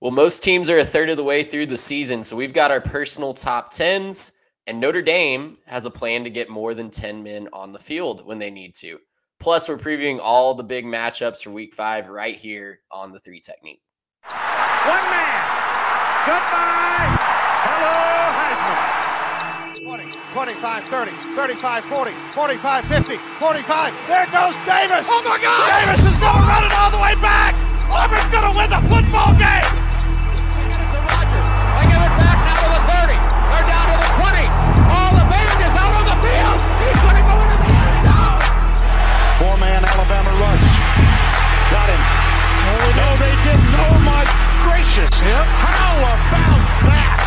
[0.00, 2.70] Well, most teams are a third of the way through the season, so we've got
[2.70, 4.30] our personal top 10s,
[4.68, 8.24] and Notre Dame has a plan to get more than 10 men on the field
[8.24, 9.00] when they need to.
[9.40, 13.40] Plus, we're previewing all the big matchups for week five right here on the three
[13.40, 13.80] technique.
[14.22, 15.42] One man.
[16.30, 17.18] Goodbye.
[17.66, 17.98] Hello,
[19.82, 19.84] Heisman.
[19.84, 23.94] 20, 25, 30, 35, 40, 45, 50, 45.
[24.06, 25.06] There goes Davis.
[25.10, 25.86] Oh my God.
[25.86, 27.54] Davis is going to run it all the way back.
[27.90, 29.77] Auburn's going to win the football game.
[44.62, 45.22] Gracious.
[45.22, 45.46] Yep.
[45.46, 46.18] How about
[46.86, 47.24] that?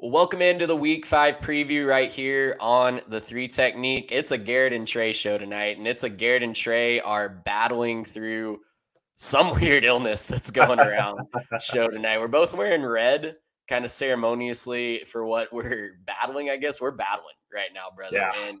[0.00, 4.08] welcome into the week five preview right here on the three technique.
[4.10, 8.06] It's a Garrett and Trey show tonight, and it's a Garrett and Trey are battling
[8.06, 8.60] through
[9.18, 11.20] some weird illness that's going around
[11.60, 12.18] show tonight.
[12.18, 13.36] We're both wearing red
[13.68, 16.48] kind of ceremoniously for what we're battling.
[16.48, 18.16] I guess we're battling right now, brother.
[18.16, 18.32] Yeah.
[18.46, 18.60] And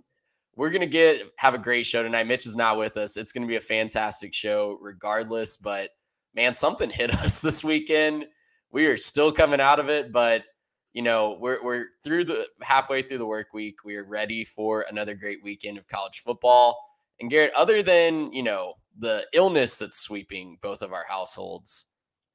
[0.54, 2.26] we're gonna get have a great show tonight.
[2.26, 3.16] Mitch is not with us.
[3.16, 5.56] It's gonna be a fantastic show, regardless.
[5.56, 5.90] But
[6.34, 8.26] man, something hit us this weekend.
[8.70, 10.42] We are still coming out of it, but
[10.92, 13.84] you know we're we're through the halfway through the work week.
[13.84, 16.76] We are ready for another great weekend of college football.
[17.20, 21.86] And Garrett, other than you know the illness that's sweeping both of our households,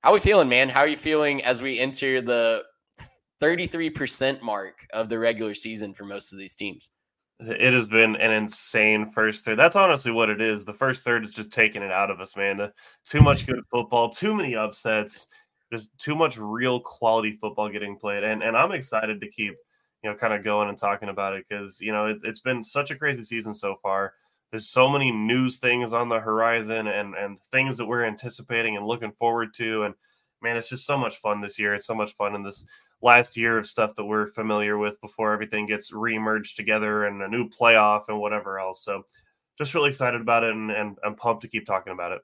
[0.02, 0.69] how are we feeling, man?
[0.69, 2.64] How are you feeling as we enter the
[3.42, 6.91] 33% mark of the regular season for most of these teams?
[7.39, 9.58] It has been an insane first third.
[9.58, 10.64] That's honestly what it is.
[10.64, 12.72] The first third is just taking it out of us, man.
[13.06, 15.28] Too much good football, too many upsets,
[15.72, 18.23] just too much real quality football getting played.
[18.23, 19.56] And and I'm excited to keep,
[20.03, 22.64] you know, kind of going and talking about it because you know it, it's been
[22.64, 24.14] such a crazy season so far.
[24.53, 28.85] There's so many news things on the horizon and and things that we're anticipating and
[28.85, 29.85] looking forward to.
[29.85, 29.95] And
[30.44, 31.73] man, it's just so much fun this year.
[31.73, 32.63] It's so much fun in this
[33.01, 37.28] last year of stuff that we're familiar with before everything gets remerged together and a
[37.28, 38.85] new playoff and whatever else.
[38.85, 39.07] So
[39.57, 42.22] just really excited about it and, and I'm pumped to keep talking about it.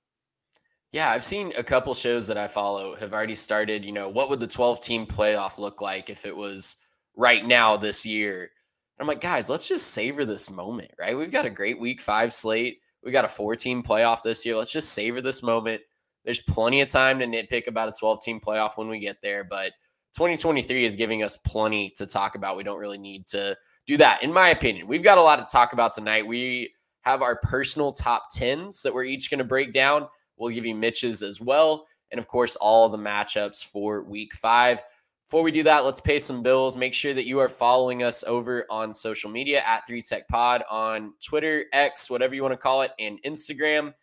[0.92, 4.30] Yeah, I've seen a couple shows that I follow have already started, you know, what
[4.30, 6.75] would the 12 team playoff look like if it was
[7.16, 8.52] right now this year?
[9.00, 11.18] I'm like, guys, let's just savor this moment, right?
[11.18, 12.80] We've got a great week five slate.
[13.04, 14.58] We got a four team playoff this year.
[14.58, 15.82] Let's just savor this moment.
[16.26, 19.44] There's plenty of time to nitpick about a 12 team playoff when we get there,
[19.44, 19.72] but
[20.16, 22.58] 2023 is giving us plenty to talk about.
[22.58, 23.56] We don't really need to
[23.88, 24.88] do that, in my opinion.
[24.88, 26.28] We've got a lot to talk about tonight.
[26.28, 30.08] We have our personal top 10s that we're each going to break down.
[30.38, 31.86] We'll give you Mitch's as well.
[32.12, 34.81] And of course, all the matchups for week five.
[35.30, 36.76] Before we do that, let's pay some bills.
[36.76, 41.14] Make sure that you are following us over on social media at 3Tech Pod on
[41.24, 43.94] Twitter, X, whatever you want to call it, and Instagram.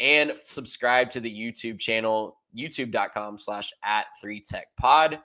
[0.00, 5.20] And subscribe to the YouTube channel, youtube.com slash at 3Tech Pod.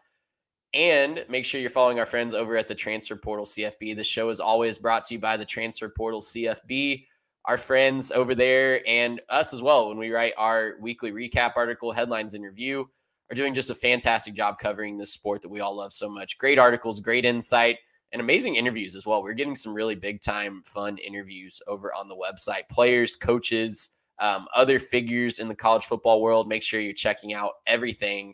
[0.76, 3.96] And make sure you're following our friends over at the Transfer Portal CFB.
[3.96, 7.08] The show is always brought to you by the Transfer Portal CFB.
[7.46, 11.92] Our friends over there and us as well, when we write our weekly recap article,
[11.92, 12.88] headlines, and review
[13.32, 16.38] are doing just a fantastic job covering this sport that we all love so much.
[16.38, 17.78] Great articles, great insight,
[18.12, 19.22] and amazing interviews as well.
[19.22, 22.68] We're getting some really big time, fun interviews over on the website.
[22.70, 26.48] Players, coaches, um, other figures in the college football world.
[26.48, 28.34] Make sure you're checking out everything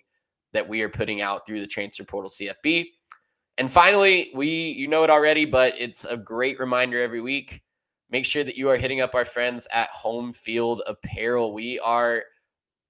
[0.54, 2.86] that we are putting out through the Transfer Portal CFB.
[3.58, 7.62] And finally, we you know it already, but it's a great reminder every week.
[8.10, 11.54] Make sure that you are hitting up our friends at Homefield Apparel.
[11.54, 12.24] We are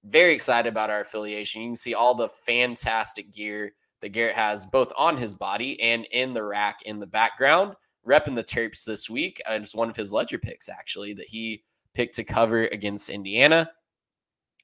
[0.06, 1.62] very excited about our affiliation.
[1.62, 6.06] You can see all the fantastic gear that Garrett has both on his body and
[6.12, 7.74] in the rack in the background.
[8.06, 9.40] Repping the Terps this week.
[9.48, 13.68] Uh, it's one of his ledger picks, actually, that he picked to cover against Indiana.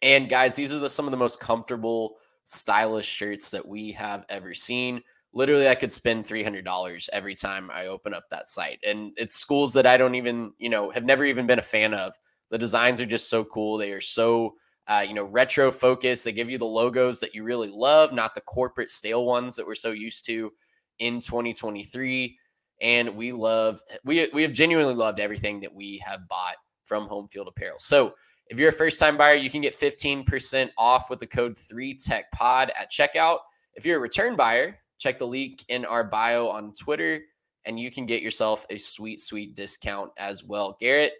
[0.00, 4.24] And guys, these are the, some of the most comfortable, stylish shirts that we have
[4.28, 5.02] ever seen.
[5.32, 8.78] Literally, I could spend $300 every time I open up that site.
[8.86, 11.94] And it's schools that I don't even, you know, have never even been a fan
[11.94, 12.14] of.
[12.50, 13.78] The designs are just so cool.
[13.78, 14.54] They are so
[14.88, 16.24] uh, you know, retro focus.
[16.24, 19.66] They give you the logos that you really love, not the corporate stale ones that
[19.66, 20.52] we're so used to
[20.98, 22.36] in 2023.
[22.80, 27.46] And we love, we, we have genuinely loved everything that we have bought from Homefield
[27.46, 27.78] Apparel.
[27.78, 28.14] So
[28.48, 32.22] if you're a first time buyer, you can get 15% off with the code 3TechPod
[32.40, 33.38] at checkout.
[33.74, 37.20] If you're a return buyer, check the link in our bio on Twitter
[37.64, 40.76] and you can get yourself a sweet, sweet discount as well.
[40.80, 41.12] Garrett,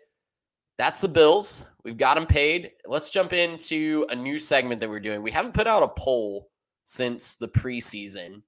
[0.79, 1.65] that's the Bills.
[1.85, 2.73] We've got them paid.
[2.87, 5.23] Let's jump into a new segment that we're doing.
[5.23, 6.49] We haven't put out a poll
[6.85, 8.43] since the preseason.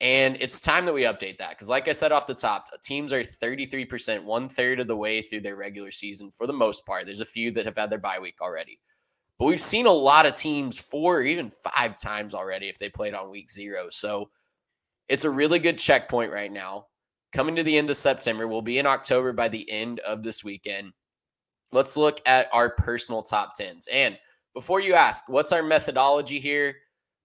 [0.00, 3.12] And it's time that we update that because, like I said off the top, teams
[3.12, 7.04] are 33%, one third of the way through their regular season for the most part.
[7.04, 8.78] There's a few that have had their bye week already.
[9.38, 12.88] But we've seen a lot of teams four or even five times already if they
[12.88, 13.88] played on week zero.
[13.88, 14.30] So
[15.08, 16.86] it's a really good checkpoint right now.
[17.32, 20.44] Coming to the end of September, we'll be in October by the end of this
[20.44, 20.92] weekend.
[21.72, 23.88] Let's look at our personal top tens.
[23.92, 24.18] And
[24.54, 26.74] before you ask, what's our methodology here?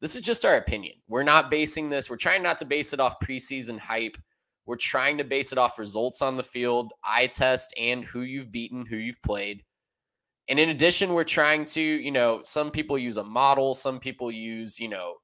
[0.02, 0.96] This is just our opinion.
[1.08, 4.18] We're not basing this, we're trying not to base it off preseason hype.
[4.66, 8.52] We're trying to base it off results on the field, eye test, and who you've
[8.52, 9.64] beaten, who you've played.
[10.50, 14.32] And in addition, we're trying to, you know, some people use a model, some people
[14.32, 15.16] use, you know,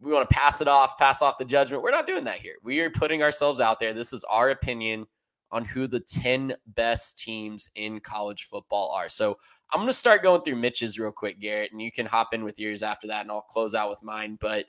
[0.00, 1.82] we want to pass it off, pass off the judgment.
[1.82, 2.56] We're not doing that here.
[2.62, 3.92] We are putting ourselves out there.
[3.92, 5.06] This is our opinion
[5.50, 9.08] on who the 10 best teams in college football are.
[9.08, 9.36] So
[9.72, 12.44] I'm going to start going through Mitch's real quick, Garrett, and you can hop in
[12.44, 14.38] with yours after that, and I'll close out with mine.
[14.40, 14.66] But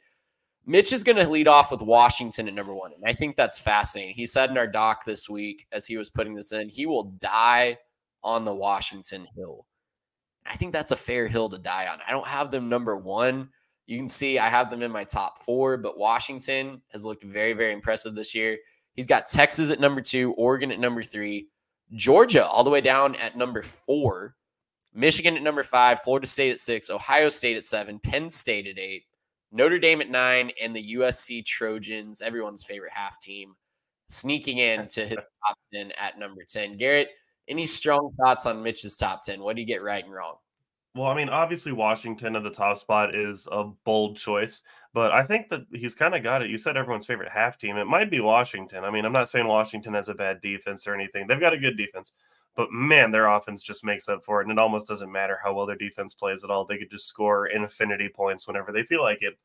[0.65, 2.91] Mitch is going to lead off with Washington at number one.
[2.93, 4.15] And I think that's fascinating.
[4.15, 7.15] He said in our doc this week, as he was putting this in, he will
[7.19, 7.77] die
[8.23, 9.65] on the Washington Hill.
[10.45, 11.99] I think that's a fair hill to die on.
[12.07, 13.49] I don't have them number one.
[13.85, 17.53] You can see I have them in my top four, but Washington has looked very,
[17.53, 18.57] very impressive this year.
[18.97, 21.47] He's got Texas at number two, Oregon at number three,
[21.93, 24.35] Georgia all the way down at number four,
[24.93, 28.79] Michigan at number five, Florida State at six, Ohio State at seven, Penn State at
[28.79, 29.03] eight,
[29.51, 33.53] Notre Dame at nine, and the USC Trojans, everyone's favorite half team,
[34.09, 36.77] sneaking in to hit top 10 at number 10.
[36.77, 37.09] Garrett,
[37.47, 39.41] any strong thoughts on Mitch's top 10?
[39.41, 40.37] What do you get right and wrong?
[40.95, 45.23] Well, I mean, obviously Washington at the top spot is a bold choice, but I
[45.23, 46.49] think that he's kind of got it.
[46.49, 47.77] You said everyone's favorite half team.
[47.77, 48.83] It might be Washington.
[48.83, 51.27] I mean, I'm not saying Washington has a bad defense or anything.
[51.27, 52.13] They've got a good defense,
[52.55, 54.47] but man, their offense just makes up for it.
[54.47, 56.65] And it almost doesn't matter how well their defense plays at all.
[56.65, 59.37] They could just score infinity points whenever they feel like it.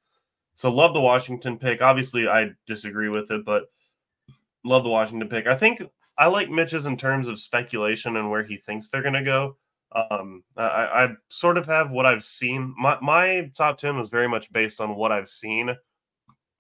[0.55, 1.83] So love the Washington pick.
[1.83, 3.65] Obviously, I disagree with it, but
[4.65, 5.47] love the Washington pick.
[5.47, 5.83] I think
[6.19, 9.56] I like Mitch's in terms of speculation and where he thinks they're going to go.
[9.94, 12.75] Um, I, I, sort of have what I've seen.
[12.79, 15.77] My, my top 10 was very much based on what I've seen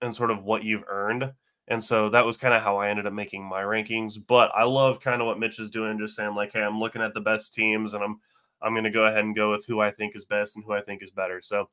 [0.02, 1.32] and sort of what you've earned.
[1.68, 4.18] And so that was kind of how I ended up making my rankings.
[4.26, 7.02] But I love kind of what Mitch is doing, just saying like, hey, I'm looking
[7.02, 8.20] at the best teams and I'm
[8.60, 10.80] I'm gonna go ahead and go with who I think is best and who I
[10.82, 11.40] think is better.
[11.42, 11.68] So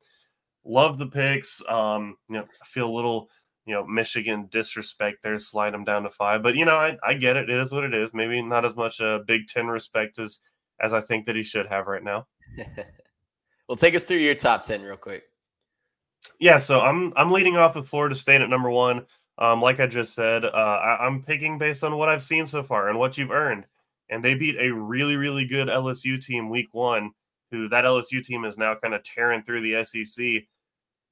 [0.64, 1.62] love the picks.
[1.68, 3.28] Um, you know, I feel a little,
[3.66, 6.42] you know, Michigan disrespect there, slide them down to five.
[6.42, 7.50] But you know, I, I get it.
[7.50, 8.12] It is what it is.
[8.12, 10.40] Maybe not as much a Big Ten respect as
[10.80, 12.26] as I think that he should have right now.
[13.68, 15.24] well, take us through your top ten real quick.
[16.38, 19.06] Yeah, so I'm I'm leading off with Florida State at number one.
[19.38, 22.62] Um, like I just said, uh, I, I'm picking based on what I've seen so
[22.62, 23.64] far and what you've earned.
[24.10, 27.12] And they beat a really, really good LSU team week one,
[27.50, 30.42] who that LSU team is now kind of tearing through the SEC.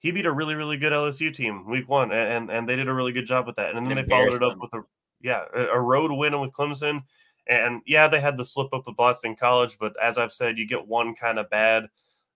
[0.00, 2.92] He beat a really, really good LSU team week one, and and they did a
[2.92, 3.74] really good job with that.
[3.74, 4.82] And then they followed it up with a
[5.20, 7.02] yeah a road win with Clemson
[7.48, 10.66] and yeah, they had the slip up of Boston College, but as I've said, you
[10.66, 11.86] get one kind of bad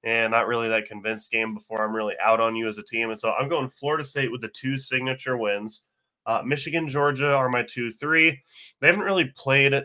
[0.05, 3.11] and not really that convinced game before I'm really out on you as a team.
[3.11, 5.83] And so I'm going Florida State with the two signature wins.
[6.27, 8.41] Uh, Michigan, Georgia are my two, three.
[8.81, 9.81] They haven't really played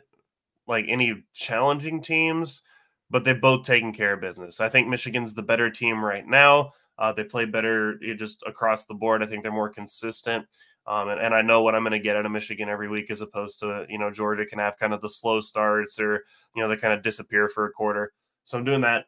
[0.68, 2.64] like any challenging teams,
[3.10, 4.60] but they've both taken care of business.
[4.60, 6.74] I think Michigan's the better team right now.
[7.00, 9.24] Uh, they play better eh, just across the board.
[9.24, 10.46] I think they're more consistent.
[10.88, 13.12] Um, and, and I know what I'm going to get out of Michigan every week,
[13.12, 16.24] as opposed to you know Georgia can have kind of the slow starts or
[16.56, 18.14] you know they kind of disappear for a quarter.
[18.44, 19.06] So I'm doing that.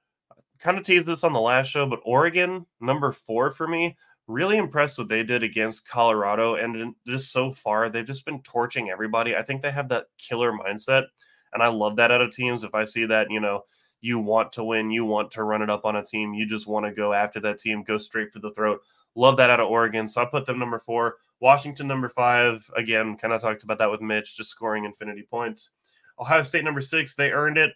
[0.59, 3.95] Kind of teased this on the last show, but Oregon number four for me.
[4.27, 8.89] Really impressed what they did against Colorado, and just so far they've just been torching
[8.89, 9.35] everybody.
[9.35, 11.05] I think they have that killer mindset,
[11.53, 12.63] and I love that out of teams.
[12.63, 13.63] If I see that, you know,
[14.01, 16.67] you want to win, you want to run it up on a team, you just
[16.67, 18.81] want to go after that team, go straight for the throat.
[19.15, 20.07] Love that out of Oregon.
[20.07, 21.15] So I put them number four.
[21.39, 22.69] Washington number five.
[22.75, 25.71] Again, kind of talked about that with Mitch, just scoring infinity points.
[26.19, 27.15] Ohio State number six.
[27.15, 27.71] They earned it.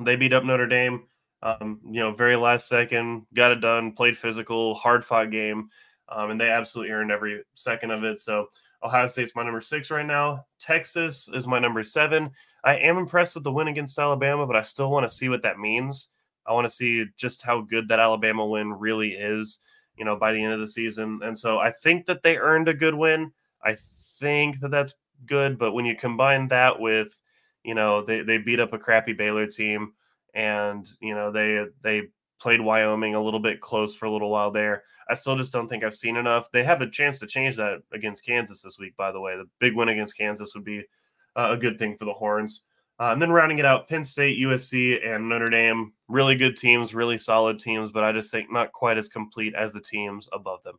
[0.00, 1.04] They beat up Notre Dame.
[1.42, 3.92] Um, you know, very last second, got it done.
[3.92, 5.68] Played physical, hard fought game,
[6.08, 8.20] um, and they absolutely earned every second of it.
[8.20, 8.48] So
[8.82, 10.46] Ohio State's my number six right now.
[10.58, 12.30] Texas is my number seven.
[12.64, 15.42] I am impressed with the win against Alabama, but I still want to see what
[15.42, 16.08] that means.
[16.44, 19.60] I want to see just how good that Alabama win really is
[19.98, 21.20] you know, by the end of the season.
[21.22, 23.32] And so I think that they earned a good win.
[23.62, 23.76] I
[24.18, 24.94] think that that's
[25.26, 25.58] good.
[25.58, 27.20] But when you combine that with,
[27.64, 29.92] you know, they, they beat up a crappy Baylor team
[30.34, 32.08] and, you know, they, they
[32.40, 34.84] played Wyoming a little bit close for a little while there.
[35.10, 36.50] I still just don't think I've seen enough.
[36.52, 39.36] They have a chance to change that against Kansas this week, by the way.
[39.36, 40.84] The big win against Kansas would be
[41.34, 42.62] uh, a good thing for the Horns.
[43.00, 46.94] Uh, and then rounding it out, Penn State, USC, and Notre Dame, really good teams,
[46.94, 50.62] really solid teams, but I just think not quite as complete as the teams above
[50.64, 50.78] them.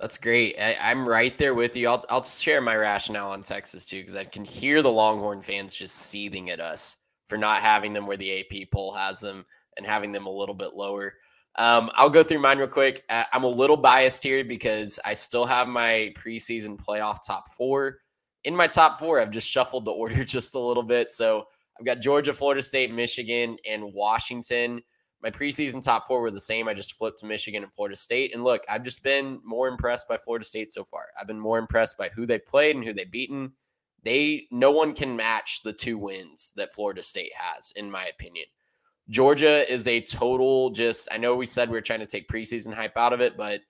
[0.00, 0.54] That's great.
[0.60, 1.88] I, am right there with you.
[1.88, 5.74] I'll, I'll share my rationale on Texas too, because I can hear the Longhorn fans
[5.74, 9.44] just seething at us for not having them where the AP poll has them
[9.76, 11.14] and having them a little bit lower.
[11.56, 13.04] Um, I'll go through mine real quick.
[13.10, 17.98] I'm a little biased here because I still have my preseason playoff top four.
[18.44, 21.10] In my top four, I've just shuffled the order just a little bit.
[21.10, 21.44] So
[21.78, 24.80] I've got Georgia, Florida State, Michigan, and Washington
[25.22, 26.68] my preseason top four were the same.
[26.68, 28.32] I just flipped to Michigan and Florida State.
[28.34, 31.06] And look, I've just been more impressed by Florida State so far.
[31.20, 33.52] I've been more impressed by who they played and who they beaten.
[34.04, 38.46] They no one can match the two wins that Florida State has, in my opinion.
[39.10, 42.72] Georgia is a total just I know we said we are trying to take preseason
[42.72, 43.60] hype out of it, but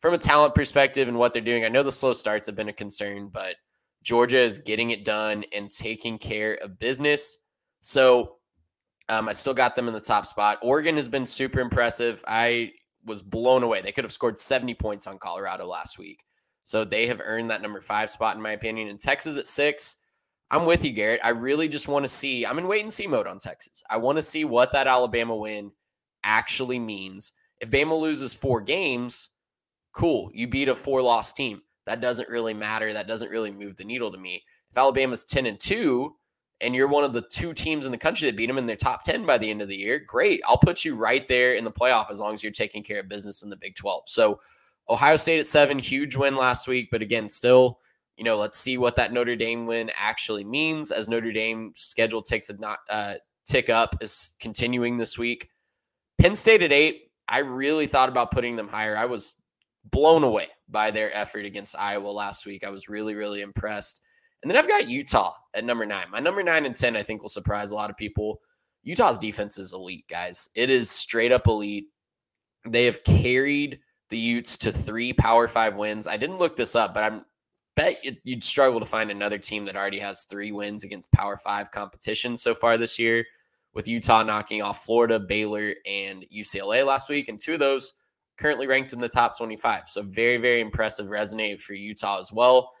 [0.00, 2.70] from a talent perspective and what they're doing, I know the slow starts have been
[2.70, 3.56] a concern, but
[4.02, 7.38] Georgia is getting it done and taking care of business.
[7.82, 8.36] So
[9.10, 10.60] um, I still got them in the top spot.
[10.62, 12.24] Oregon has been super impressive.
[12.28, 12.72] I
[13.04, 13.80] was blown away.
[13.80, 16.24] They could have scored 70 points on Colorado last week.
[16.62, 18.88] So they have earned that number five spot, in my opinion.
[18.88, 19.96] And Texas at six,
[20.52, 21.20] I'm with you, Garrett.
[21.24, 23.82] I really just want to see, I'm in wait and see mode on Texas.
[23.90, 25.72] I want to see what that Alabama win
[26.22, 27.32] actually means.
[27.60, 29.30] If Bama loses four games,
[29.92, 30.30] cool.
[30.32, 31.62] You beat a four loss team.
[31.86, 32.92] That doesn't really matter.
[32.92, 34.44] That doesn't really move the needle to me.
[34.70, 36.14] If Alabama's 10 and 2,
[36.60, 38.76] and you're one of the two teams in the country that beat them in their
[38.76, 40.40] top 10 by the end of the year, great.
[40.46, 43.08] I'll put you right there in the playoff as long as you're taking care of
[43.08, 44.04] business in the Big 12.
[44.06, 44.40] So,
[44.88, 46.88] Ohio State at seven, huge win last week.
[46.90, 47.78] But again, still,
[48.16, 52.20] you know, let's see what that Notre Dame win actually means as Notre Dame schedule
[52.20, 53.14] takes a not, uh,
[53.46, 55.48] tick up, is continuing this week.
[56.20, 58.96] Penn State at eight, I really thought about putting them higher.
[58.96, 59.36] I was
[59.90, 62.64] blown away by their effort against Iowa last week.
[62.64, 64.00] I was really, really impressed.
[64.42, 66.06] And then I've got Utah at number nine.
[66.10, 68.40] My number nine and 10, I think, will surprise a lot of people.
[68.82, 70.48] Utah's defense is elite, guys.
[70.54, 71.86] It is straight up elite.
[72.66, 76.06] They have carried the Utes to three Power Five wins.
[76.06, 77.24] I didn't look this up, but I'm
[77.76, 81.70] bet you'd struggle to find another team that already has three wins against Power Five
[81.70, 83.24] competition so far this year.
[83.72, 87.92] With Utah knocking off Florida, Baylor, and UCLA last week, and two of those
[88.36, 89.88] currently ranked in the top 25.
[89.88, 92.72] So very, very impressive resume for Utah as well.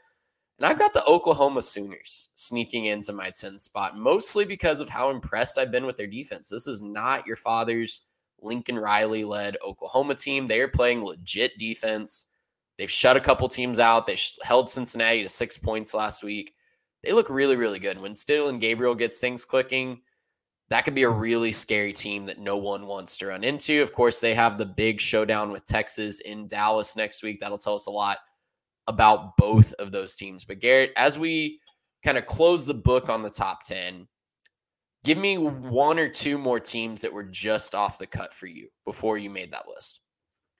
[0.60, 5.08] And I've got the Oklahoma Sooners sneaking into my 10 spot, mostly because of how
[5.08, 6.50] impressed I've been with their defense.
[6.50, 8.02] This is not your father's
[8.42, 10.46] Lincoln Riley led Oklahoma team.
[10.46, 12.26] They are playing legit defense.
[12.76, 14.06] They've shut a couple teams out.
[14.06, 16.52] They held Cincinnati to six points last week.
[17.02, 17.98] They look really, really good.
[17.98, 20.02] When Dillon Gabriel gets things clicking,
[20.68, 23.80] that could be a really scary team that no one wants to run into.
[23.80, 27.40] Of course, they have the big showdown with Texas in Dallas next week.
[27.40, 28.18] That'll tell us a lot
[28.90, 30.44] about both of those teams.
[30.44, 31.60] But Garrett, as we
[32.04, 34.08] kind of close the book on the top 10,
[35.04, 38.68] give me one or two more teams that were just off the cut for you
[38.84, 40.00] before you made that list.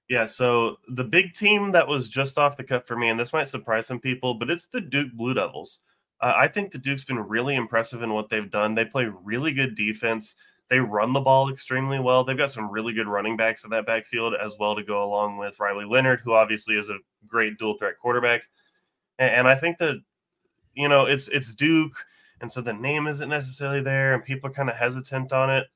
[0.09, 3.33] Yeah, so the big team that was just off the cut for me, and this
[3.33, 5.81] might surprise some people, but it's the Duke Blue Devils.
[6.21, 8.75] Uh, I think the Duke's been really impressive in what they've done.
[8.75, 10.37] They play really good defense.
[10.71, 12.23] They run the ball extremely well.
[12.23, 15.37] They've got some really good running backs in that backfield as well to go along
[15.37, 18.43] with Riley Leonard, who obviously is a great dual threat quarterback.
[19.19, 19.97] And, and I think that
[20.75, 21.97] you know it's it's Duke,
[22.41, 25.67] and so the name isn't necessarily there, and people are kind of hesitant on it.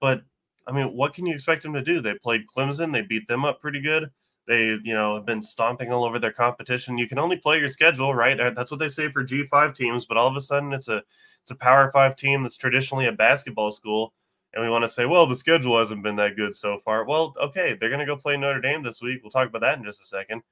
[0.00, 0.22] But
[0.66, 2.00] I mean, what can you expect them to do?
[2.00, 4.10] They played Clemson, they beat them up pretty good.
[4.46, 6.96] They, you know, have been stomping all over their competition.
[6.96, 8.38] You can only play your schedule, right?
[8.56, 11.02] That's what they say for G5 teams, but all of a sudden it's a
[11.42, 14.14] it's a Power 5 team that's traditionally a basketball school
[14.54, 17.04] and we want to say, well, the schedule hasn't been that good so far.
[17.04, 19.20] Well, okay, they're going to go play Notre Dame this week.
[19.22, 20.42] We'll talk about that in just a second.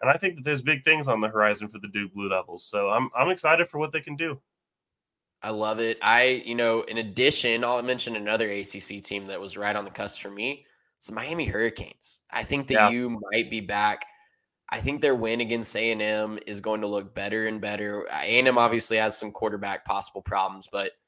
[0.00, 2.64] And I think that there's big things on the horizon for the Duke Blue Devils.
[2.64, 4.40] So I'm I'm excited for what they can do.
[5.42, 5.98] I love it.
[6.00, 9.90] I, you know, in addition, I'll mention another ACC team that was right on the
[9.90, 10.64] cusp for me.
[10.96, 12.22] It's the Miami Hurricanes.
[12.30, 12.90] I think that yeah.
[12.90, 14.06] you might be back.
[14.70, 18.06] I think their win against A&M is going to look better and better.
[18.10, 20.92] A&M obviously has some quarterback possible problems, but–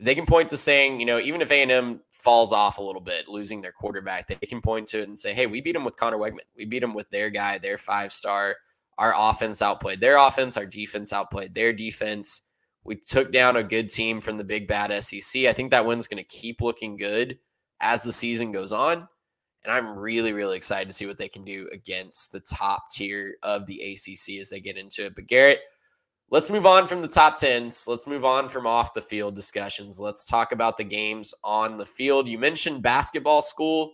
[0.00, 3.28] they can point to saying, you know, even if A&M falls off a little bit,
[3.28, 5.96] losing their quarterback, they can point to it and say, hey, we beat them with
[5.96, 6.40] Conner Weigman.
[6.56, 8.56] We beat them with their guy, their five star.
[8.98, 10.56] Our offense outplayed their offense.
[10.56, 12.42] Our defense outplayed their defense.
[12.84, 15.46] We took down a good team from the big bad SEC.
[15.46, 17.38] I think that win's going to keep looking good
[17.80, 19.08] as the season goes on.
[19.64, 23.36] And I'm really, really excited to see what they can do against the top tier
[23.42, 25.14] of the ACC as they get into it.
[25.14, 25.60] But Garrett,
[26.34, 27.86] let's move on from the top 10s.
[27.86, 30.00] Let's move on from off the field discussions.
[30.00, 32.26] Let's talk about the games on the field.
[32.26, 33.92] You mentioned basketball school.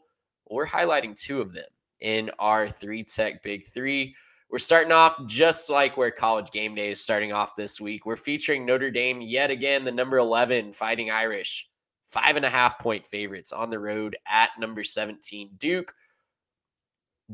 [0.48, 1.68] We're highlighting two of them
[2.00, 4.14] in our three tech big three.
[4.48, 8.06] We're starting off just like where college game day is starting off this week.
[8.06, 11.68] We're featuring Notre Dame yet again, the number 11 Fighting Irish,
[12.06, 15.92] five and a half point favorites on the road at number 17 Duke.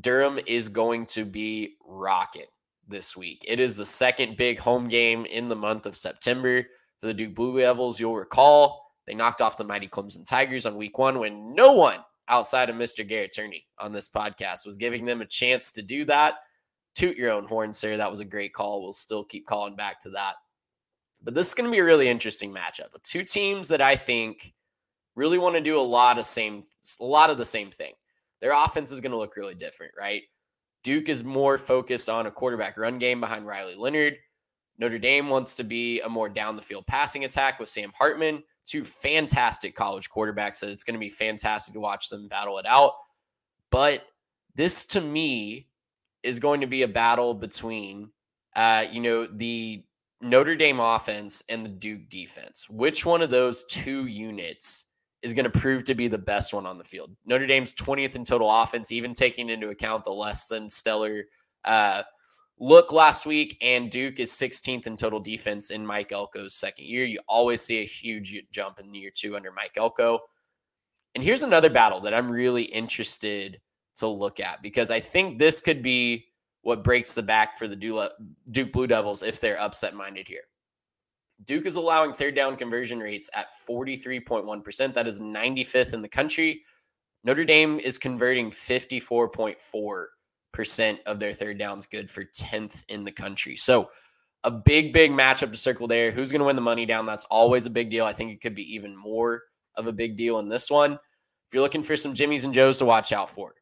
[0.01, 2.47] Durham is going to be rocking
[2.87, 3.45] this week.
[3.47, 6.63] It is the second big home game in the month of September
[6.99, 8.01] for the Duke Blue Devils.
[8.01, 12.01] You'll recall they knocked off the mighty Clemson Tigers on week one when no one
[12.29, 13.07] outside of Mr.
[13.07, 16.35] Garrett Turney on this podcast was giving them a chance to do that
[16.97, 17.97] toot your own horn, sir.
[17.97, 18.83] That was a great call.
[18.83, 20.35] We'll still keep calling back to that.
[21.23, 24.53] But this is going to be a really interesting matchup two teams that I think
[25.15, 26.65] really want to do a lot of same
[27.01, 27.93] a lot of the same thing.
[28.41, 30.23] Their offense is going to look really different, right?
[30.87, 34.19] Duke is more focused on a quarterback run game behind Riley Leonard.
[34.79, 38.45] Notre Dame wants to be a more down the field passing attack with Sam Hartman,
[38.65, 40.55] two fantastic college quarterbacks.
[40.57, 42.93] So it's going to be fantastic to watch them battle it out.
[43.73, 44.07] But
[44.55, 45.67] this to me
[46.23, 48.11] is going to be a battle between,
[48.55, 49.83] uh, you know, the
[50.21, 52.71] Notre Dame offense and the Duke defense.
[52.71, 54.86] Which one of those two units
[55.27, 57.11] is going to prove to be the best one on the field?
[57.27, 61.25] Notre Dame's 20th in total offense, even taking into account the less than stellar
[61.65, 62.03] uh,
[62.59, 67.05] look last week, and Duke is 16th in total defense in Mike Elko's second year.
[67.05, 70.21] You always see a huge jump in year two under Mike Elko.
[71.15, 73.61] And here's another battle that I'm really interested
[73.97, 76.27] to look at because I think this could be
[76.63, 80.43] what breaks the back for the Duke Blue Devils if they're upset minded here.
[81.45, 84.95] Duke is allowing third down conversion rates at 43.1%.
[84.95, 86.63] That is 95th in the country.
[87.25, 93.57] Notre Dame is converting 54.4% of their third downs good for 10th in the country.
[93.57, 93.91] So,
[94.45, 96.13] a big, big matchup to circle there.
[96.13, 97.05] Who's going to win the money down?
[97.05, 98.05] That's always a big deal.
[98.05, 99.43] I think it could be even more
[99.75, 100.93] of a big deal in this one.
[100.93, 103.55] If you're looking for some Jimmys and Joes to watch out for,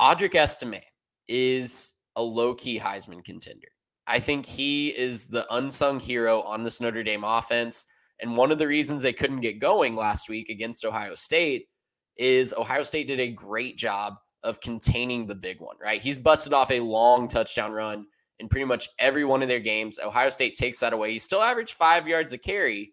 [0.00, 0.82] Audric Estime
[1.28, 3.68] is a low key Heisman contender.
[4.06, 7.86] I think he is the unsung hero on this Notre Dame offense.
[8.20, 11.68] And one of the reasons they couldn't get going last week against Ohio State
[12.16, 16.00] is Ohio State did a great job of containing the big one, right?
[16.00, 18.06] He's busted off a long touchdown run
[18.38, 19.98] in pretty much every one of their games.
[19.98, 21.12] Ohio State takes that away.
[21.12, 22.92] He still averaged five yards a carry,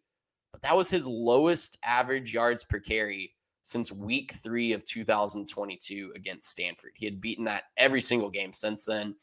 [0.51, 6.49] but that was his lowest average yards per carry since week three of 2022 against
[6.49, 6.91] Stanford.
[6.95, 9.15] He had beaten that every single game since then,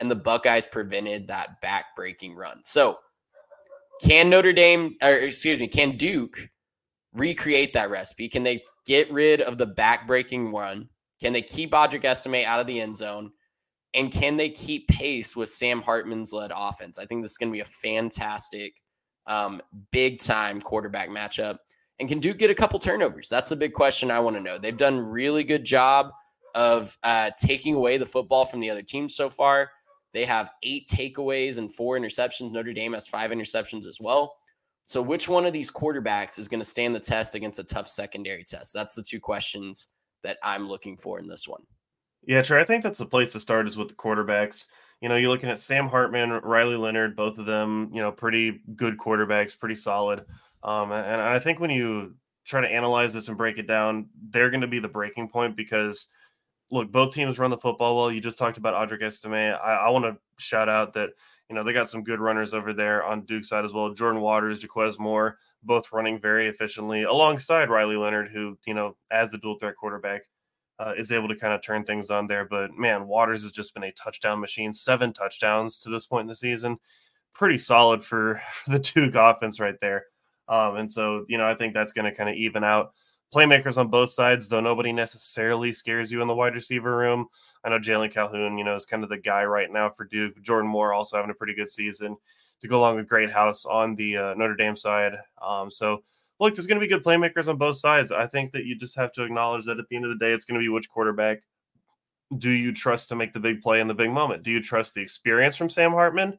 [0.00, 2.62] and the Buckeyes prevented that back-breaking run.
[2.62, 2.98] So,
[4.02, 6.36] can Notre Dame, or excuse me, can Duke
[7.12, 8.28] recreate that recipe?
[8.28, 10.88] Can they get rid of the back-breaking run?
[11.22, 13.30] Can they keep Audric Estime out of the end zone?
[13.94, 16.98] And can they keep pace with Sam Hartman's led offense?
[16.98, 18.74] I think this is going to be a fantastic,
[19.26, 21.58] um, big time quarterback matchup.
[22.00, 23.28] And can Duke get a couple turnovers?
[23.28, 24.58] That's a big question I want to know.
[24.58, 26.10] They've done really good job
[26.56, 29.70] of uh, taking away the football from the other teams so far.
[30.14, 32.52] They have eight takeaways and four interceptions.
[32.52, 34.36] Notre Dame has five interceptions as well.
[34.86, 37.88] So, which one of these quarterbacks is going to stand the test against a tough
[37.88, 38.72] secondary test?
[38.72, 39.88] That's the two questions
[40.22, 41.62] that I'm looking for in this one.
[42.26, 44.66] Yeah, Trey, I think that's the place to start is with the quarterbacks.
[45.00, 48.62] You know, you're looking at Sam Hartman, Riley Leonard, both of them, you know, pretty
[48.76, 50.24] good quarterbacks, pretty solid.
[50.62, 54.50] Um, and I think when you try to analyze this and break it down, they're
[54.50, 56.08] going to be the breaking point because
[56.74, 58.10] look, both teams run the football well.
[58.10, 59.56] You just talked about Audric Estime.
[59.62, 61.10] I, I want to shout out that
[61.48, 63.94] you know they got some good runners over there on Duke's side as well.
[63.94, 69.30] Jordan Waters, Jaquez Moore, both running very efficiently alongside Riley Leonard, who you know as
[69.30, 70.24] the dual threat quarterback
[70.78, 72.44] uh, is able to kind of turn things on there.
[72.44, 74.72] But man, Waters has just been a touchdown machine.
[74.72, 76.78] Seven touchdowns to this point in the season,
[77.32, 80.06] pretty solid for, for the Duke offense right there.
[80.48, 82.92] Um, and so, you know, I think that's going to kind of even out
[83.32, 87.26] playmakers on both sides, though nobody necessarily scares you in the wide receiver room.
[87.64, 90.40] I know Jalon Calhoun, you know, is kind of the guy right now for Duke.
[90.42, 92.16] Jordan Moore also having a pretty good season
[92.60, 95.16] to go along with Greathouse on the uh, Notre Dame side.
[95.42, 96.02] Um, so,
[96.40, 98.12] look, there's going to be good playmakers on both sides.
[98.12, 100.32] I think that you just have to acknowledge that at the end of the day,
[100.32, 101.40] it's going to be which quarterback
[102.38, 104.42] do you trust to make the big play in the big moment?
[104.42, 106.38] Do you trust the experience from Sam Hartman?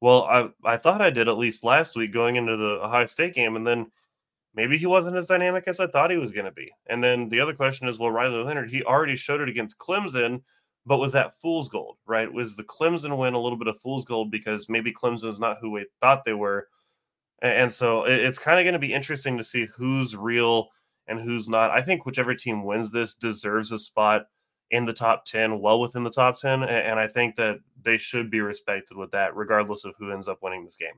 [0.00, 3.34] Well, I I thought I did at least last week going into the Ohio State
[3.34, 3.90] game, and then
[4.54, 6.70] maybe he wasn't as dynamic as I thought he was going to be.
[6.86, 10.42] And then the other question is, well, Riley Leonard, he already showed it against Clemson,
[10.86, 12.32] but was that fool's gold, right?
[12.32, 15.58] Was the Clemson win a little bit of fool's gold because maybe Clemson is not
[15.60, 16.68] who we thought they were?
[17.42, 20.68] And so it's kind of going to be interesting to see who's real
[21.06, 21.70] and who's not.
[21.70, 24.26] I think whichever team wins this deserves a spot
[24.70, 26.62] in the top 10, well within the top 10.
[26.62, 30.38] And I think that they should be respected with that, regardless of who ends up
[30.42, 30.94] winning this game.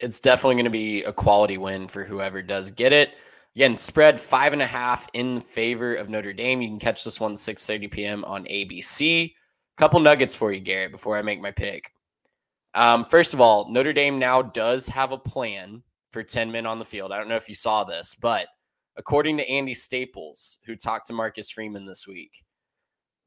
[0.00, 3.10] It's definitely going to be a quality win for whoever does get it.
[3.54, 6.62] Again, spread five and a half in favor of Notre Dame.
[6.62, 8.24] You can catch this one 6:30 p.m.
[8.24, 9.34] on ABC.
[9.76, 11.90] Couple nuggets for you, Garrett, before I make my pick.
[12.74, 16.78] Um, first of all, Notre Dame now does have a plan for 10 men on
[16.78, 17.12] the field.
[17.12, 18.46] I don't know if you saw this, but
[18.96, 22.44] according to Andy Staples, who talked to Marcus Freeman this week,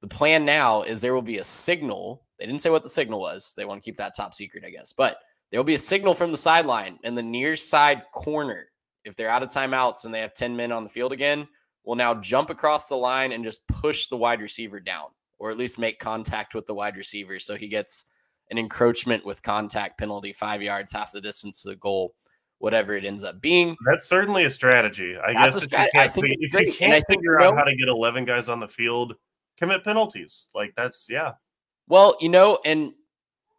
[0.02, 2.24] the plan now is there will be a signal.
[2.38, 3.54] They didn't say what the signal was.
[3.56, 4.94] They want to keep that top secret, I guess.
[4.94, 5.18] But
[5.54, 8.72] there will be a signal from the sideline in the near side corner.
[9.06, 11.48] If they're out of timeouts and they have 10 men on the field again,
[11.84, 15.58] will now jump across the line and just push the wide receiver down, or at
[15.60, 17.38] least make contact with the wide receiver.
[17.38, 18.06] So he gets
[18.50, 22.16] an encroachment with contact penalty, five yards, half the distance to the goal,
[22.58, 23.78] whatever it ends up being.
[23.86, 25.16] That's certainly a strategy.
[25.20, 28.26] I That's guess if, you can't, if you can't figure out how to get 11
[28.26, 29.14] guys on the field
[29.60, 30.50] commit penalties.
[30.56, 31.34] Like that's yeah.
[31.88, 32.94] Well, you know, and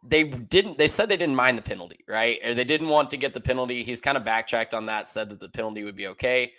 [0.07, 2.39] they didn't they said they didn't mind the penalty, right?
[2.43, 3.83] Or they didn't want to get the penalty.
[3.83, 6.53] He's kind of backtracked on that, said that the penalty would be okay.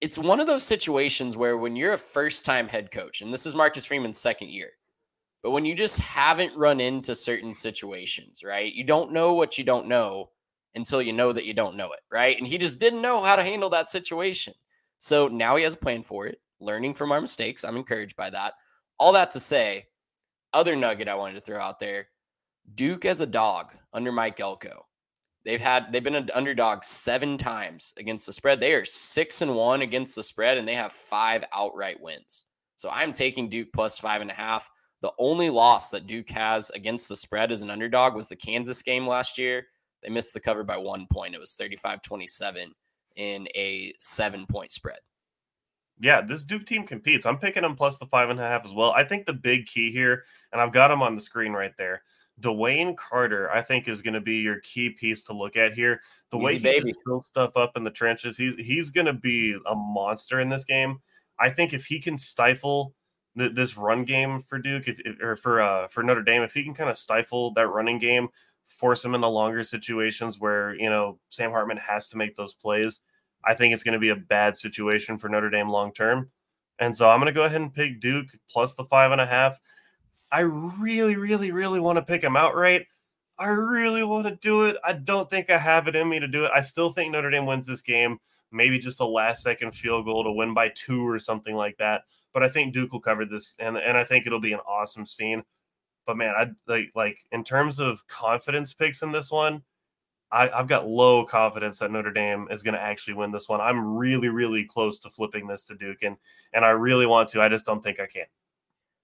[0.00, 3.54] It's one of those situations where when you're a first-time head coach, and this is
[3.54, 4.70] Marcus Freeman's second year,
[5.42, 8.72] but when you just haven't run into certain situations, right?
[8.72, 10.30] You don't know what you don't know
[10.74, 12.36] until you know that you don't know it, right?
[12.36, 14.54] And he just didn't know how to handle that situation.
[14.98, 17.64] So now he has a plan for it learning from our mistakes.
[17.64, 18.54] I'm encouraged by that.
[18.98, 19.86] All that to say,
[20.52, 22.08] other nugget I wanted to throw out there
[22.74, 24.86] Duke as a dog under Mike Elko.
[25.44, 28.60] They've had they've been an underdog seven times against the spread.
[28.60, 32.44] They are six and one against the spread, and they have five outright wins.
[32.76, 34.70] So I'm taking Duke plus five and a half.
[35.00, 38.82] The only loss that Duke has against the spread as an underdog was the Kansas
[38.82, 39.66] game last year.
[40.02, 41.34] They missed the cover by one point.
[41.34, 42.72] It was 35 27
[43.16, 44.98] in a seven point spread
[46.02, 47.24] yeah, this Duke team competes.
[47.24, 48.90] I'm picking them plus the five and a half as well.
[48.90, 52.02] I think the big key here, and I've got them on the screen right there.
[52.42, 56.00] DeWayne Carter, I think, is going to be your key piece to look at here.
[56.30, 56.94] The Easy way he baby.
[57.04, 60.64] fills stuff up in the trenches, he's he's going to be a monster in this
[60.64, 60.98] game.
[61.40, 62.94] I think if he can stifle
[63.38, 66.52] th- this run game for Duke, if, if, or for uh, for Notre Dame, if
[66.52, 68.28] he can kind of stifle that running game,
[68.66, 73.00] force him into longer situations where you know Sam Hartman has to make those plays
[73.44, 76.30] I think it's going to be a bad situation for Notre Dame long term.
[76.78, 79.26] And so I'm going to go ahead and pick Duke plus the five and a
[79.26, 79.60] half.
[80.32, 82.86] I really, really, really want to pick them outright.
[83.38, 84.76] I really want to do it.
[84.82, 86.50] I don't think I have it in me to do it.
[86.54, 88.18] I still think Notre Dame wins this game.
[88.50, 92.04] Maybe just a last second field goal to win by two or something like that.
[92.32, 95.04] But I think Duke will cover this, and, and I think it'll be an awesome
[95.04, 95.42] scene.
[96.06, 99.62] But man, I like like in terms of confidence picks in this one,
[100.30, 103.60] I, have got low confidence that Notre Dame is going to actually win this one.
[103.60, 106.16] I'm really, really close to flipping this to Duke, and
[106.54, 107.42] and I really want to.
[107.42, 108.26] I just don't think I can.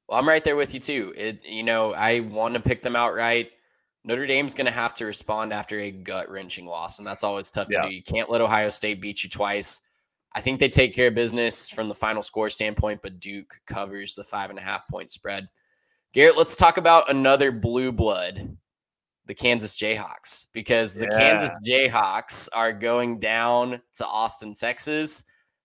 [0.08, 1.12] Well, I'm right there with you too.
[1.16, 3.50] It, you know, I want to pick them outright.
[4.04, 7.50] Notre Dame's going to have to respond after a gut wrenching loss, and that's always
[7.50, 7.82] tough yeah.
[7.82, 7.94] to do.
[7.94, 9.82] You can't let Ohio State beat you twice.
[10.34, 14.14] I think they take care of business from the final score standpoint, but Duke covers
[14.14, 15.48] the five and a half point spread.
[16.14, 18.56] Garrett, let's talk about another blue blood
[19.26, 21.18] the Kansas Jayhawks because the yeah.
[21.18, 25.24] Kansas Jayhawks are going down to Austin, Texas.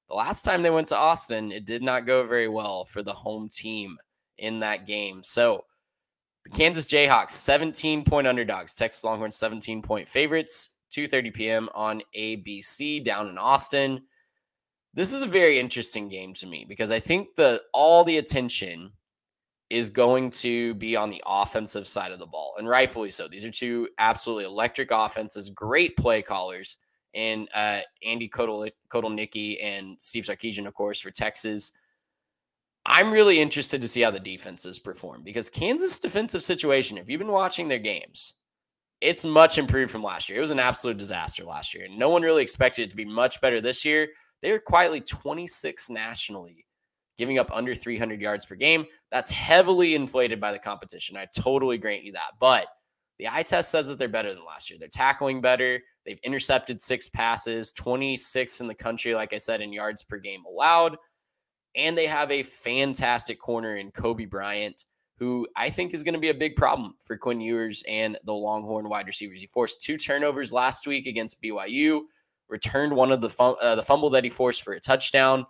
[0.09, 3.13] The last time they went to Austin, it did not go very well for the
[3.13, 3.97] home team
[4.43, 5.23] in that game.
[5.23, 5.63] So
[6.43, 11.69] the Kansas Jayhawks, 17 point underdogs, Texas Longhorns, 17 point favorites, 2:30 p.m.
[11.73, 14.03] on ABC down in Austin.
[14.93, 18.91] This is a very interesting game to me because I think the all the attention
[19.69, 23.27] is going to be on the offensive side of the ball, and rightfully so.
[23.27, 26.77] These are two absolutely electric offenses, great play callers,
[27.15, 31.71] and uh, Andy Kotelnicki and Steve Sarkisian, of course, for Texas.
[32.85, 37.19] I'm really interested to see how the defenses perform because Kansas' defensive situation, if you've
[37.19, 38.33] been watching their games,
[38.99, 40.37] it's much improved from last year.
[40.37, 41.85] It was an absolute disaster last year.
[41.85, 44.09] and No one really expected it to be much better this year.
[44.41, 46.65] They were quietly 26 nationally
[47.17, 48.85] giving up under 300 yards per game.
[49.11, 51.17] That's heavily inflated by the competition.
[51.17, 52.31] I totally grant you that.
[52.39, 52.67] But
[53.19, 54.79] the eye test says that they're better than last year.
[54.79, 55.79] They're tackling better.
[56.05, 60.43] They've intercepted six passes, 26 in the country, like I said, in yards per game
[60.47, 60.97] allowed.
[61.75, 64.85] And they have a fantastic corner in Cobee Bryant,
[65.17, 68.33] who I think is going to be a big problem for Quinn Ewers and the
[68.33, 69.39] Longhorn wide receivers.
[69.39, 72.01] He forced two turnovers last week against BYU,
[72.49, 75.45] returned one of the, fum- uh, the fumble that he forced for a touchdown.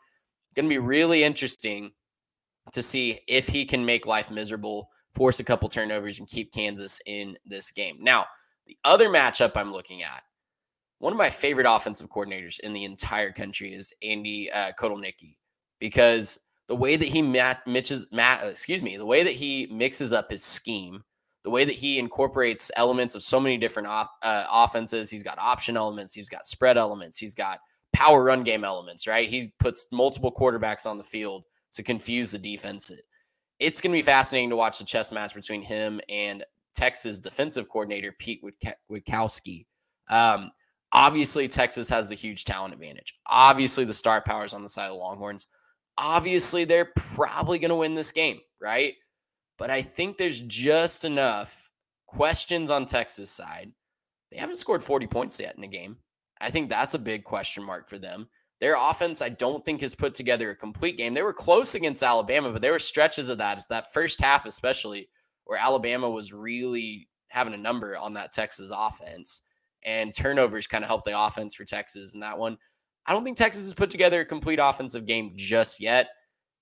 [0.56, 1.92] Going to be really interesting
[2.72, 7.02] to see if he can make life miserable, force a couple turnovers, and keep Kansas
[7.06, 7.98] in this game.
[8.00, 8.28] Now,
[8.66, 10.24] the other matchup I'm looking at
[11.00, 15.36] one of my favorite offensive coordinators in the entire country is Andy uh, Kotelnicki
[15.84, 20.14] because the way that he mat, mitches, mat, excuse me, the way that he mixes
[20.14, 21.04] up his scheme,
[21.44, 25.10] the way that he incorporates elements of so many different off, uh, offenses.
[25.10, 27.60] He's got option elements, he's got spread elements, he's got
[27.92, 29.28] power run game elements, right?
[29.28, 31.44] He puts multiple quarterbacks on the field
[31.74, 32.90] to confuse the defense.
[33.60, 37.68] It's going to be fascinating to watch the chess match between him and Texas defensive
[37.68, 38.42] coordinator Pete
[38.90, 39.66] Kwiatkowski.
[40.08, 40.50] Um,
[40.94, 43.16] obviously, Texas has the huge talent advantage.
[43.28, 45.48] Obviously, the star powers on the side of the Longhorns.
[45.98, 48.96] Obviously, they're probably going to win this game, right?
[49.58, 51.72] But I think there's just enough
[52.08, 53.72] questions on Texas side.
[54.32, 55.98] They haven't scored 40 points yet in a game.
[56.42, 58.28] I think that's a big question mark for them.
[58.60, 61.14] Their offense, I don't think, has put together a complete game.
[61.14, 63.58] They were close against Alabama, but there were stretches of that.
[63.58, 65.10] It's that first half, especially,
[65.46, 69.42] where Alabama was really having a number on that Texas offense.
[69.84, 72.58] And turnovers kind of helped the offense for Texas in that one.
[73.06, 76.10] I don't think Texas has put together a complete offensive game just yet.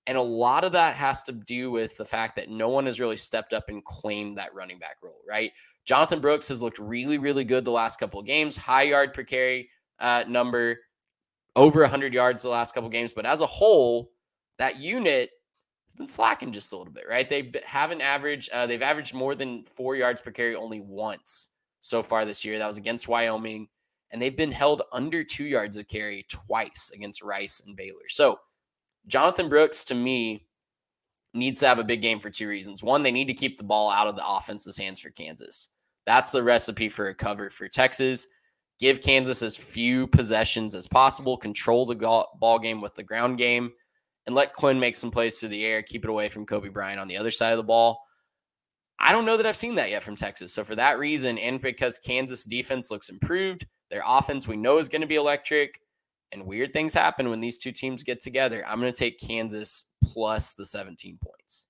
[0.06, 2.98] And a lot of that has to do with the fact that no one has
[2.98, 5.52] really stepped up and claimed that running back role, right?
[5.84, 9.22] Jonathan Brooks has looked really, really good the last couple of games, high yard per
[9.22, 10.78] carry uh, number,
[11.54, 13.12] over 100 yards the last couple of games.
[13.12, 14.10] But as a whole,
[14.58, 15.30] that unit
[15.86, 17.28] has been slacking just a little bit, right?
[17.28, 21.50] They haven't averaged, uh, they've averaged more than four yards per carry only once
[21.80, 22.58] so far this year.
[22.58, 23.68] That was against Wyoming.
[24.12, 28.08] And they've been held under two yards of carry twice against Rice and Baylor.
[28.08, 28.38] So,
[29.06, 30.46] Jonathan Brooks, to me,
[31.34, 32.82] needs to have a big game for two reasons.
[32.82, 35.68] One, they need to keep the ball out of the offense's hands for Kansas.
[36.06, 38.26] That's the recipe for a cover for Texas.
[38.80, 43.72] Give Kansas as few possessions as possible, control the ball game with the ground game,
[44.26, 47.00] and let Quinn make some plays through the air, keep it away from Cobee Bryant
[47.00, 48.02] on the other side of the ball.
[48.98, 50.52] I don't know that I've seen that yet from Texas.
[50.52, 54.88] So, for that reason, and because Kansas defense looks improved, their offense we know is
[54.88, 55.78] going to be electric,
[56.32, 58.64] and weird things happen when these two teams get together.
[58.66, 61.66] I'm going to take Kansas plus the 17 points.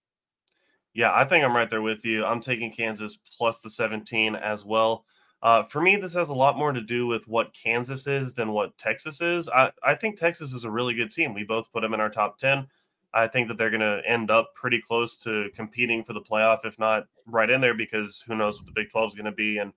[0.94, 2.24] Yeah, I think I'm right there with you.
[2.24, 5.04] I'm taking Kansas plus the 17 as well.
[5.42, 8.52] Uh, for me, this has a lot more to do with what Kansas is than
[8.52, 9.48] what Texas is.
[9.48, 11.34] I, I think Texas is a really good team.
[11.34, 12.68] We both put them in our top 10.
[13.12, 16.64] I think that they're going to end up pretty close to competing for the playoff,
[16.64, 19.32] if not right in there, because who knows what the Big 12 is going to
[19.32, 19.72] be and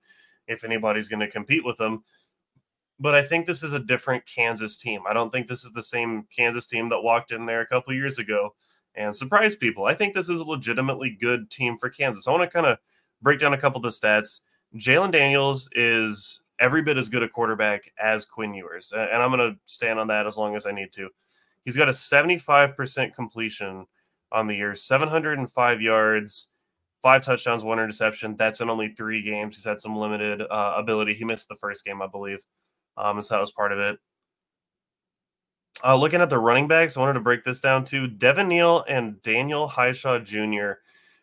[0.47, 2.03] if anybody's going to compete with them
[2.99, 5.01] but I think this is a different Kansas team.
[5.07, 7.93] I don't think this is the same Kansas team that walked in there a couple
[7.93, 8.55] years ago
[8.95, 9.85] and surprised people.
[9.85, 12.27] I think this is a legitimately good team for Kansas.
[12.27, 12.77] I want to kind of
[13.21, 14.41] break down a couple of the stats.
[14.75, 19.51] Jalon Daniels is every bit as good a quarterback as Quinn Ewers, and I'm going
[19.51, 21.09] to stand on that as long as I need to.
[21.65, 23.85] He's got a 75% completion
[24.31, 26.49] on the year, 705 yards,
[27.01, 28.35] five touchdowns, one interception.
[28.37, 29.57] That's in only three games.
[29.57, 31.13] He's had some limited uh, ability.
[31.13, 32.39] He missed the first game, I believe.
[32.97, 33.99] Um, so that was part of it.
[35.83, 38.07] Uh, looking at the running backs, I wanted to break this down too.
[38.07, 40.79] Devin Neal and Daniel Hishaw Jr.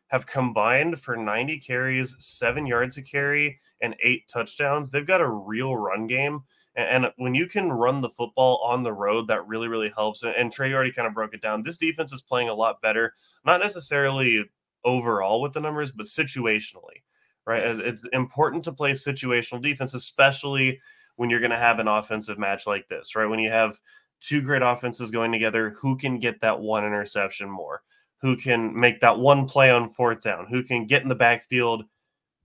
[0.08, 4.90] have combined for 90 carries, seven yards a carry, and eight touchdowns.
[4.90, 6.42] They've got a real run game.
[6.76, 10.22] And, and when you can run the football on the road, that really, really helps.
[10.22, 11.62] And, and Trey already kind of broke it down.
[11.62, 14.44] This defense is playing a lot better, not necessarily
[14.84, 17.02] overall with the numbers, but situationally,
[17.46, 17.64] right?
[17.64, 17.80] Yes.
[17.84, 20.78] It's important to play situational defense, especially–
[21.16, 23.26] when you're going to have an offensive match like this, right?
[23.26, 23.78] When you have
[24.20, 27.82] two great offenses going together, who can get that one interception more?
[28.20, 30.46] Who can make that one play on fourth down?
[30.48, 31.84] Who can get in the backfield,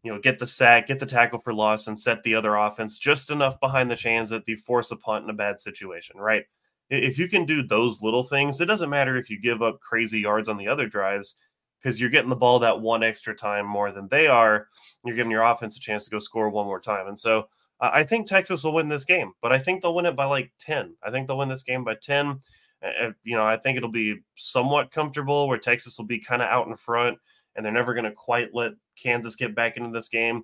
[0.04, 2.98] you know, get the sack, get the tackle for loss, and set the other offense
[2.98, 6.46] just enough behind the chains that they force a punt in a bad situation, right?
[6.90, 10.22] If you can do those little things, it doesn't matter if you give up crazy
[10.22, 11.36] yards on the other drives
[11.80, 14.68] because you're getting the ball that one extra time more than they are.
[15.06, 17.08] You're giving your offense a chance to go score one more time.
[17.08, 20.16] And so I think Texas will win this game, but I think they'll win it
[20.16, 20.96] by like 10.
[21.04, 22.40] I think they'll win this game by 10.
[22.84, 26.48] Uh, you know, I think it'll be somewhat comfortable where Texas will be kind of
[26.48, 27.18] out in front
[27.56, 30.44] and they're never going to quite let Kansas get back into this game.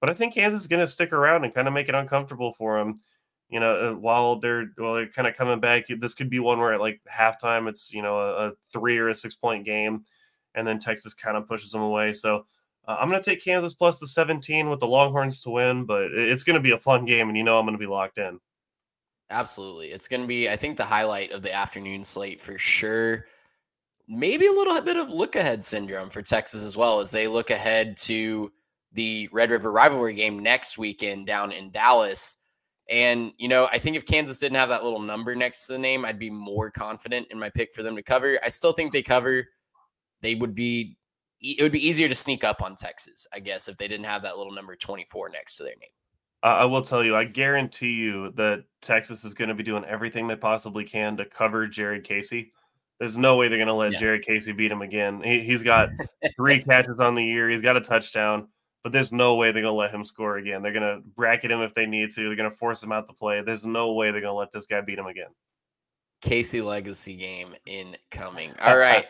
[0.00, 2.52] But I think Kansas is going to stick around and kind of make it uncomfortable
[2.54, 3.00] for them.
[3.48, 6.58] You know, uh, while they're while they're kind of coming back, this could be one
[6.58, 10.04] where at like halftime it's you know a, a three or a six point game,
[10.54, 12.14] and then Texas kind of pushes them away.
[12.14, 12.46] So
[12.86, 16.10] uh, I'm going to take Kansas plus the 17 with the Longhorns to win, but
[16.12, 18.18] it's going to be a fun game, and you know I'm going to be locked
[18.18, 18.40] in.
[19.30, 19.88] Absolutely.
[19.88, 23.26] It's going to be, I think, the highlight of the afternoon slate for sure.
[24.06, 27.50] Maybe a little bit of look ahead syndrome for Texas as well as they look
[27.50, 28.52] ahead to
[28.92, 32.36] the Red River rivalry game next weekend down in Dallas.
[32.90, 35.78] And, you know, I think if Kansas didn't have that little number next to the
[35.78, 38.38] name, I'd be more confident in my pick for them to cover.
[38.42, 39.46] I still think they cover.
[40.20, 40.98] They would be
[41.42, 44.22] it would be easier to sneak up on Texas, I guess, if they didn't have
[44.22, 45.90] that little number 24 next to their name.
[46.44, 50.26] I will tell you, I guarantee you that Texas is going to be doing everything
[50.26, 52.50] they possibly can to cover Jared Casey.
[52.98, 54.00] There's no way they're going to let yeah.
[54.00, 55.22] Jared Casey beat him again.
[55.22, 55.90] He, has got
[56.36, 57.48] three catches on the year.
[57.48, 58.48] He's got a touchdown,
[58.82, 60.62] but there's no way they're going to let him score again.
[60.62, 62.26] They're going to bracket him if they need to.
[62.26, 63.40] They're going to force him out to play.
[63.42, 65.30] There's no way they're going to let this guy beat him again.
[66.22, 68.52] Casey legacy game incoming.
[68.62, 69.06] All right,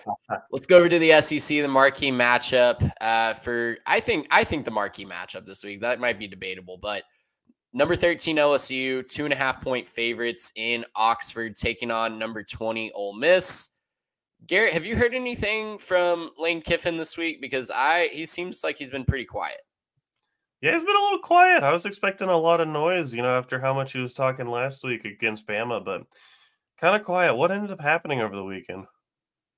[0.51, 2.91] let's go over to the SEC, the marquee matchup.
[3.01, 6.79] Uh, for I think I think the marquee matchup this week that might be debatable,
[6.79, 7.05] but
[7.73, 12.91] number thirteen LSU two and a half point favorites in Oxford taking on number twenty
[12.93, 13.69] Ole Miss.
[14.47, 17.41] Garrett, have you heard anything from Lane Kiffin this week?
[17.41, 19.61] Because I he seems like he's been pretty quiet.
[20.63, 21.63] Yeah, he's been a little quiet.
[21.65, 24.47] I was expecting a lot of noise, you know, after how much he was talking
[24.47, 26.07] last week against Bama, but
[26.83, 27.35] kind of quiet.
[27.35, 28.87] What ended up happening over the weekend?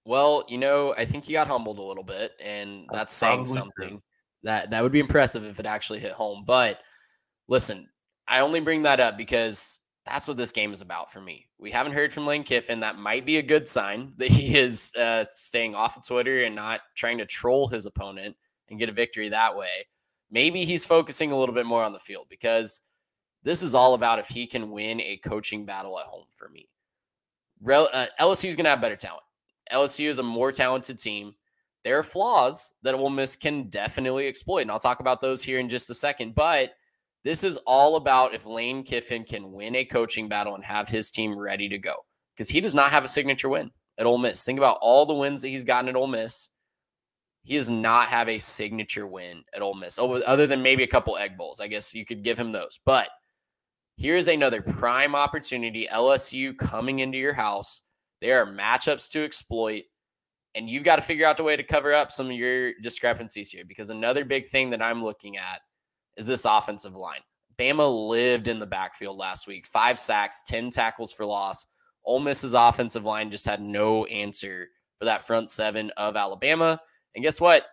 [0.05, 4.03] Well, you know, I think he got humbled a little bit, and that's saying something.
[4.43, 6.45] That that would be impressive if it actually hit home.
[6.47, 6.79] But
[7.49, 7.89] listen,
[8.29, 11.47] I only bring that up because that's what this game is about for me.
[11.59, 12.81] We haven't heard from Lane Kiffin.
[12.81, 16.55] That might be a good sign that he is uh, staying off of Twitter and
[16.55, 18.37] not trying to troll his opponent
[18.69, 19.87] and get a victory that way.
[20.31, 22.83] Maybe he's focusing a little bit more on the field because
[23.45, 26.69] this is all about if he can win a coaching battle at home for me
[27.73, 29.23] uh, LSU is going to have better talent.
[29.73, 31.35] LSU is a more talented team.
[31.85, 35.59] There are flaws that Ole Miss can definitely exploit, and I'll talk about those here
[35.59, 36.35] in just a second.
[36.35, 36.73] But
[37.25, 41.11] this is all about if Lane Kiffin can win a coaching battle and have his
[41.11, 41.95] team ready to go,
[42.35, 44.45] because he does not have a signature win at Ole Miss.
[44.45, 46.51] Think about all the wins that he's gotten at Ole Miss.
[47.43, 51.19] He does not have a signature win at Ole Miss, other than maybe a couple
[51.19, 51.61] Egg Bowls.
[51.61, 53.11] I guess you could give him those, but
[53.97, 55.87] Here's another prime opportunity.
[55.91, 57.83] LSU coming into your house.
[58.21, 59.85] There are matchups to exploit,
[60.55, 63.51] and you've got to figure out the way to cover up some of your discrepancies
[63.51, 63.65] here.
[63.65, 65.61] Because another big thing that I'm looking at
[66.17, 67.21] is this offensive line.
[67.57, 71.67] Bama lived in the backfield last week, five sacks, 10 tackles for loss.
[72.05, 76.81] Ole Miss's offensive line just had no answer for that front seven of Alabama.
[77.15, 77.67] And guess what?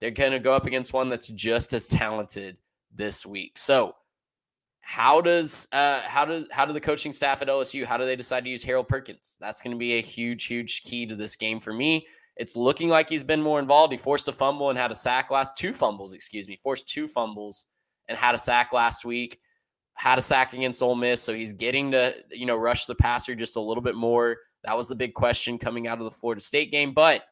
[0.00, 2.56] They're going to go up against one that's just as talented
[2.94, 3.58] this week.
[3.58, 3.94] So,
[4.88, 8.14] how does uh, how does how do the coaching staff at LSU how do they
[8.14, 9.36] decide to use Harold Perkins?
[9.40, 12.06] That's going to be a huge huge key to this game for me.
[12.36, 13.92] It's looking like he's been more involved.
[13.92, 17.08] He forced a fumble and had a sack last two fumbles, excuse me, forced two
[17.08, 17.66] fumbles
[18.06, 19.40] and had a sack last week.
[19.94, 23.34] Had a sack against Ole Miss, so he's getting to you know rush the passer
[23.34, 24.36] just a little bit more.
[24.62, 27.24] That was the big question coming out of the Florida State game, but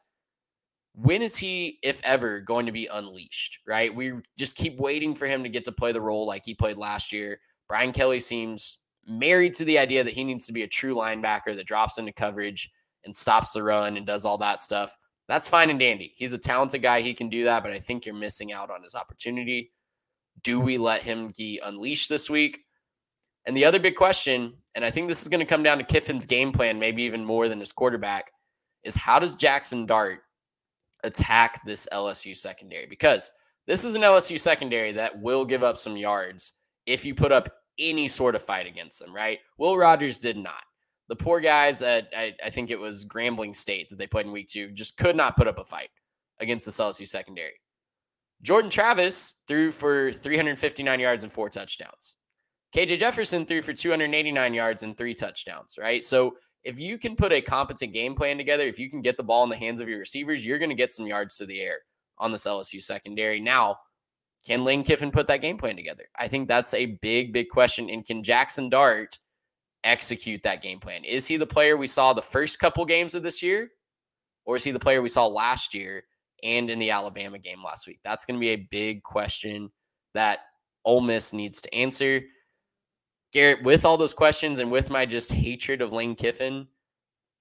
[0.95, 3.59] when is he, if ever, going to be unleashed?
[3.67, 3.93] Right?
[3.93, 6.77] We just keep waiting for him to get to play the role like he played
[6.77, 7.39] last year.
[7.67, 11.55] Brian Kelly seems married to the idea that he needs to be a true linebacker
[11.55, 12.71] that drops into coverage
[13.03, 14.95] and stops the run and does all that stuff.
[15.27, 16.13] That's fine and dandy.
[16.15, 17.01] He's a talented guy.
[17.01, 19.71] He can do that, but I think you're missing out on his opportunity.
[20.43, 22.59] Do we let him be unleashed this week?
[23.47, 25.83] And the other big question, and I think this is going to come down to
[25.83, 28.31] Kiffin's game plan, maybe even more than his quarterback,
[28.83, 30.19] is how does Jackson Dart
[31.05, 33.31] attack this LSU secondary because
[33.67, 36.53] this is an LSU secondary that will give up some yards
[36.85, 39.39] if you put up any sort of fight against them, right?
[39.57, 40.63] Will Rogers did not.
[41.07, 44.31] The poor guys at, I, I think it was Grambling State that they played in
[44.31, 45.89] week two, just could not put up a fight
[46.39, 47.53] against the LSU secondary.
[48.41, 52.15] Jordan Travis threw for 359 yards and four touchdowns.
[52.75, 56.03] KJ Jefferson threw for 289 yards and three touchdowns, right?
[56.03, 59.23] So if you can put a competent game plan together, if you can get the
[59.23, 61.61] ball in the hands of your receivers, you're going to get some yards to the
[61.61, 61.77] air
[62.17, 63.39] on this LSU secondary.
[63.39, 63.77] Now,
[64.45, 66.05] can Lane Kiffin put that game plan together?
[66.17, 67.89] I think that's a big, big question.
[67.89, 69.19] And can Jackson Dart
[69.83, 71.03] execute that game plan?
[71.03, 73.69] Is he the player we saw the first couple games of this year?
[74.45, 76.03] Or is he the player we saw last year
[76.43, 77.99] and in the Alabama game last week?
[78.03, 79.71] That's going to be a big question
[80.15, 80.39] that
[80.83, 82.21] Ole Miss needs to answer.
[83.35, 86.69] Garrett, with all those questions and with my just hatred of Lane Kiffin,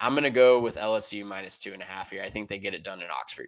[0.01, 2.21] I'm going to go with LSU minus two and a half here.
[2.21, 3.47] I think they get it done in Oxford.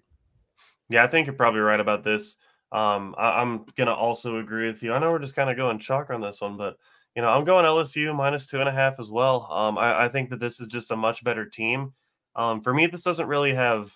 [0.89, 2.37] Yeah, I think you're probably right about this.
[2.71, 4.93] Um, I, am going to also agree with you.
[4.93, 6.77] I know we're just kind of going chalk on this one, but
[7.17, 9.51] you know, I'm going LSU minus two and a half as well.
[9.51, 11.95] Um, I, I, think that this is just a much better team.
[12.37, 13.93] Um, for me, this doesn't really have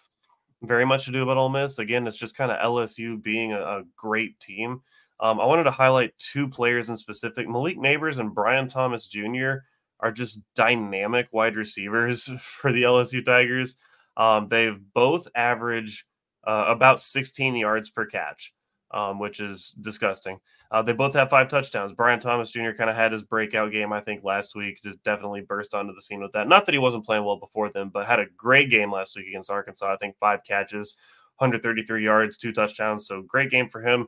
[0.63, 1.79] very much to do about Ole Miss.
[1.79, 4.81] Again, it's just kind of LSU being a, a great team.
[5.21, 7.49] Um, I wanted to highlight two players in specific.
[7.49, 9.57] Malik Nabers and Brian Thomas Jr.
[10.01, 13.77] are just dynamic wide receivers for the LSU Tigers.
[14.17, 16.07] Um, they've both average
[16.45, 18.53] uh, about 16 yards per catch,
[18.93, 20.39] um, which is disgusting.
[20.71, 21.93] Uh, they both have five touchdowns.
[21.93, 22.71] Brian Thomas Jr.
[22.71, 24.81] kind of had his breakout game, I think, last week.
[24.83, 26.49] Just definitely burst onto the scene with that.
[26.49, 29.27] Not that he wasn't playing well before then, but had a great game last week
[29.27, 29.93] against Arkansas.
[29.93, 30.95] I think five catches,
[31.39, 33.07] 133 yards, two touchdowns.
[33.07, 34.07] So great game for him.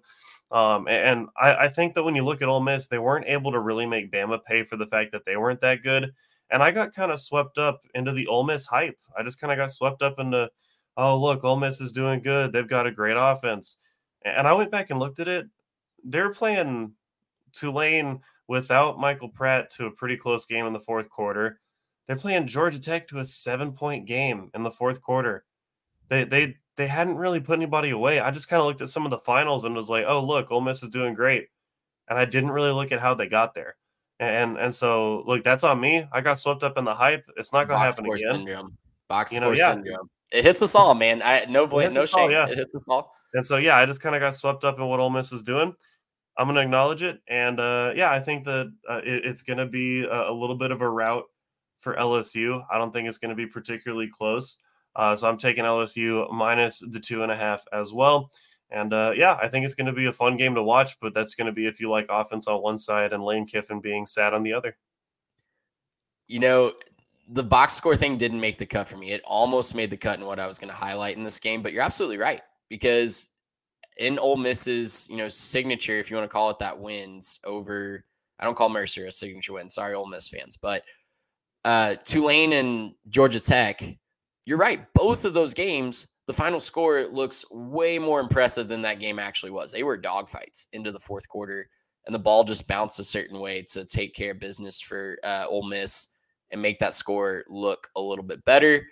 [0.53, 3.53] Um, and I, I think that when you look at Ole Miss, they weren't able
[3.53, 6.13] to really make Bama pay for the fact that they weren't that good.
[6.51, 8.99] And I got kind of swept up into the Ole Miss hype.
[9.17, 10.51] I just kind of got swept up into,
[10.99, 12.53] oh look, Ole Miss is doing good.
[12.53, 13.79] They've got a great offense.
[14.27, 15.47] And I went back and looked at it.
[16.05, 16.93] They're playing
[17.53, 21.61] Tulane without Michael Pratt to a pretty close game in the fourth quarter.
[22.07, 25.45] They're playing Georgia Tech to a seven point game in the fourth quarter.
[26.09, 28.21] They they they hadn't really put anybody away.
[28.21, 30.51] I just kind of looked at some of the finals and was like, oh look,
[30.51, 31.49] Ole Miss is doing great,
[32.09, 33.77] and I didn't really look at how they got there.
[34.21, 36.07] And and so look, that's on me.
[36.13, 37.25] I got swept up in the hype.
[37.37, 38.35] It's not going to happen again.
[38.35, 38.77] Syndrome.
[39.09, 39.73] Box You score yeah.
[39.73, 40.09] syndrome.
[40.31, 41.21] It hits us all, man.
[41.23, 42.31] I no blame, no us all, shame.
[42.31, 42.49] yeah.
[42.49, 43.13] It hits us all.
[43.35, 45.43] And so yeah, I just kind of got swept up in what Ole Miss is
[45.43, 45.75] doing.
[46.39, 49.59] I'm going to acknowledge it, and uh, yeah, I think that uh, it, it's going
[49.59, 51.25] to be a, a little bit of a route
[51.81, 52.65] for LSU.
[52.71, 54.57] I don't think it's going to be particularly close.
[54.95, 58.31] Uh, so I'm taking LSU minus the two and a half as well.
[58.71, 61.15] And uh, yeah, I think it's going to be a fun game to watch, but
[61.15, 64.07] that's going to be if you like offense on one side and Lane Kiffin being
[64.07, 64.77] sad on the other.
[66.27, 66.73] You know,
[67.29, 69.11] the box score thing didn't make the cut for me.
[69.11, 71.63] It almost made the cut in what I was going to highlight in this game,
[71.63, 73.31] but you're absolutely right because
[73.99, 78.05] in Ole Miss's, you know, signature, if you want to call it that, wins over.
[78.39, 79.69] I don't call Mercer a signature win.
[79.69, 80.83] Sorry, Ole Miss fans, but
[81.65, 83.83] uh, Tulane and Georgia Tech.
[84.45, 84.93] You're right.
[84.95, 89.53] Both of those games, the final score looks way more impressive than that game actually
[89.53, 89.73] was.
[89.73, 91.69] They were dogfights into the fourth quarter,
[92.07, 95.47] and the ball just bounced a certain way to take care of business for uh,
[95.49, 96.09] Ole Miss
[96.51, 98.85] and make that score look a little bit better.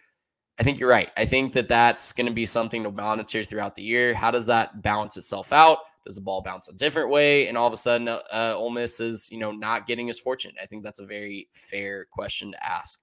[0.58, 1.10] I think you're right.
[1.16, 4.14] I think that that's going to be something to monitor throughout the year.
[4.14, 5.78] How does that balance itself out?
[6.06, 7.48] Does the ball bounce a different way?
[7.48, 10.52] And all of a sudden, uh, Ole Miss is, you know, not getting his fortune?
[10.60, 13.00] I think that's a very fair question to ask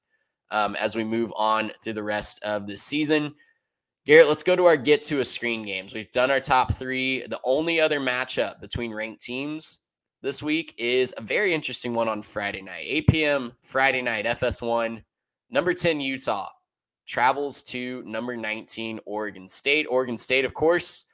[0.51, 3.35] um, as we move on through the rest of the season.
[4.05, 5.93] Garrett, let's go to our get to a screen games.
[5.93, 7.27] We've done our top three.
[7.27, 9.79] The only other matchup between ranked teams
[10.21, 13.53] this week is a very interesting one on Friday night, 8 p.m.
[13.61, 15.03] Friday night, FS1.
[15.49, 16.49] Number 10, Utah
[17.07, 19.87] travels to number 19, Oregon State.
[19.89, 21.05] Oregon State, of course,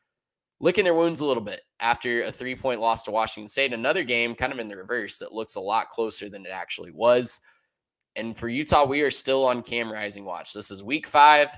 [0.59, 3.73] licking their wounds a little bit after a three point loss to Washington State.
[3.73, 6.91] Another game, kind of in the reverse, that looks a lot closer than it actually
[6.91, 7.39] was.
[8.15, 10.53] And for Utah, we are still on Cam Rising Watch.
[10.53, 11.49] This is week five.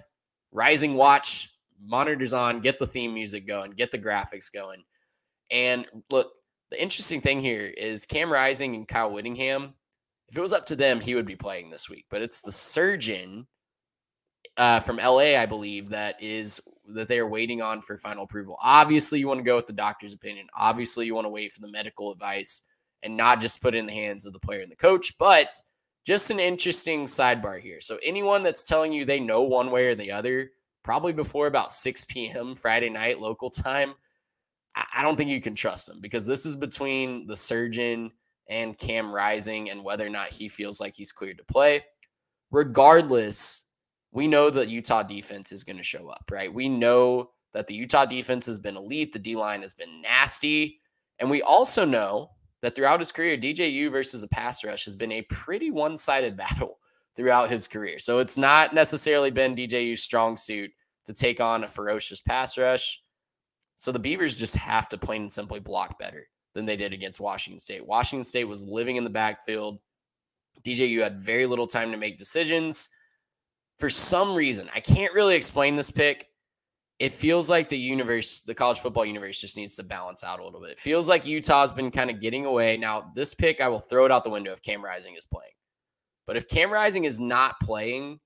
[0.52, 1.50] Rising Watch,
[1.84, 4.84] monitors on, get the theme music going, get the graphics going.
[5.52, 6.32] And look,
[6.72, 9.74] the interesting thing here is Cam Rising and Kyle Whittingham.
[10.30, 12.06] If it was up to them, he would be playing this week.
[12.10, 13.48] But it's the surgeon
[14.58, 18.58] uh, from LA, I believe, that is that they are waiting on for final approval.
[18.62, 20.48] Obviously, you want to go with the doctor's opinion.
[20.56, 22.62] Obviously, you want to wait for the medical advice
[23.04, 25.18] and not just put it in the hands of the player and the coach.
[25.18, 25.52] But
[26.06, 27.82] just an interesting sidebar here.
[27.82, 30.52] So, anyone that's telling you they know one way or the other,
[30.84, 32.54] probably before about 6 p.m.
[32.56, 33.96] Friday night local time,
[34.94, 38.12] I don't think you can trust them because this is between the surgeon
[38.48, 41.84] and Cam Rising and whether or not he feels like he's cleared to play.
[42.52, 43.64] Regardless,
[44.12, 46.54] we know that Utah defense is going to show up, right?
[46.54, 49.14] We know that the Utah defense has been elite.
[49.14, 50.82] The D line has been nasty.
[51.20, 52.32] And we also know
[52.66, 56.36] that throughout his career, DJU versus a pass rush has been a pretty one sided
[56.38, 56.80] battle
[57.16, 58.00] throughout his career.
[58.00, 60.72] So it's not necessarily been DJU's strong suit
[61.06, 63.04] to take on a ferocious pass rush.
[63.76, 67.20] So the Beavers just have to plain and simply block better than they did against
[67.20, 67.86] Washington State.
[67.86, 69.78] Washington State was living in the backfield.
[70.64, 72.90] DJU had very little time to make decisions.
[73.78, 76.30] For some reason, I can't really explain this pick.
[76.98, 80.44] It feels like the universe, the college football universe, just needs to balance out a
[80.46, 80.72] little bit.
[80.72, 82.78] It feels like Utah's been kind of getting away.
[82.78, 85.52] Now, this pick, I will throw it out the window if Cam Rising is playing.
[86.26, 88.20] But if Cam Rising is not playing,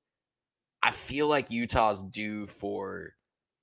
[0.84, 3.14] I feel like Utah's due for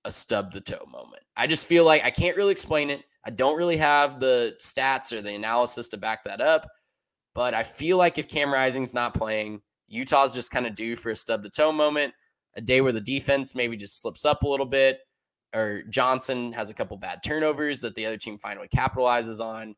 [0.04, 1.22] a stub the toe moment.
[1.36, 3.02] I just feel like I can't really explain it.
[3.24, 6.66] I don't really have the stats or the analysis to back that up.
[7.34, 11.10] But I feel like if Cam Rising's not playing, Utah's just kind of due for
[11.10, 12.12] a stub the toe moment,
[12.56, 14.98] a day where the defense maybe just slips up a little bit,
[15.54, 19.62] or Johnson has a couple bad turnovers that the other team finally capitalizes on.
[19.68, 19.74] I'm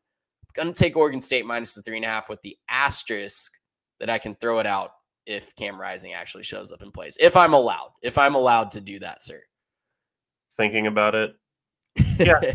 [0.55, 3.51] Gonna take Oregon State minus the three and a half with the asterisk
[3.99, 4.91] that I can throw it out
[5.25, 7.17] if Cam Rising actually shows up and plays.
[7.19, 9.41] If I'm allowed, if I'm allowed to do that, sir.
[10.57, 11.35] Thinking about it,
[12.17, 12.53] yeah, fine.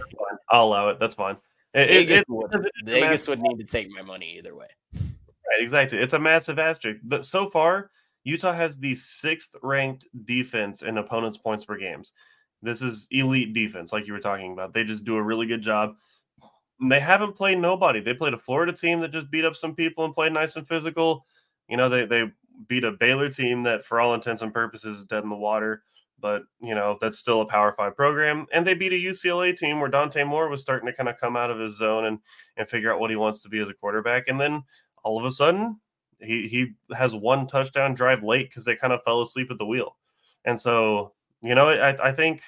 [0.51, 0.99] I'll allow it.
[1.01, 1.37] That's fine.
[1.73, 2.51] It- Vegas, it- would,
[2.85, 4.69] Vegas massive- would need to take my money either way.
[4.95, 5.99] Right, exactly.
[5.99, 7.01] It's a massive asterisk.
[7.23, 7.91] So far,
[8.25, 12.13] Utah has the sixth ranked defense in opponents' points per games.
[12.63, 14.73] This is elite defense, like you were talking about.
[14.73, 15.95] They just do a really good job.
[16.89, 18.01] They haven't played nobody.
[18.01, 20.67] They played a Florida team that just beat up some people and played nice and
[20.67, 21.27] physical.
[21.69, 22.31] You know, they they
[22.69, 25.83] beat a Baylor team that, for all intents and purposes, is dead in the water.
[26.21, 29.79] but you know that's still a Power Five program, and they beat a UCLA team
[29.79, 32.19] where Dante Moore was starting to kind of come out of his zone and
[32.57, 34.63] and figure out what he wants to be as a quarterback, and then
[35.03, 35.79] all of a sudden
[36.25, 39.67] he he has one touchdown drive late because they kind of fell asleep at the
[39.67, 39.97] wheel,
[40.45, 41.13] and so
[41.43, 42.43] you know I I think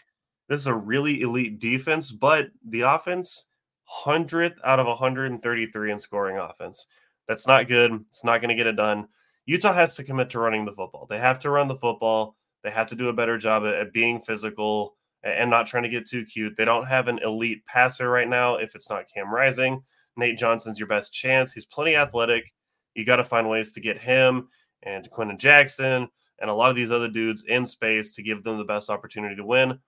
[0.48, 3.48] this is a really elite defense, but the offense
[3.84, 6.86] hundredth out of 133 in scoring offense.
[7.28, 8.04] That's not good.
[8.08, 9.08] It's not going to get it done.
[9.46, 11.06] Utah has to commit to running the football.
[11.08, 12.36] They have to run the football.
[12.62, 15.88] They have to do a better job at, at being physical and not trying to
[15.88, 16.56] get too cute.
[16.56, 18.56] They don't have an elite passer right now.
[18.56, 19.82] If it's not Cam Rising,
[20.16, 21.52] Nate Johnson's your best chance.
[21.52, 22.52] He's plenty athletic.
[22.96, 24.48] You got to find ways to get him
[24.82, 28.58] and Quenton Jackson and a lot of these other dudes in space to give them
[28.58, 29.78] the best opportunity to win.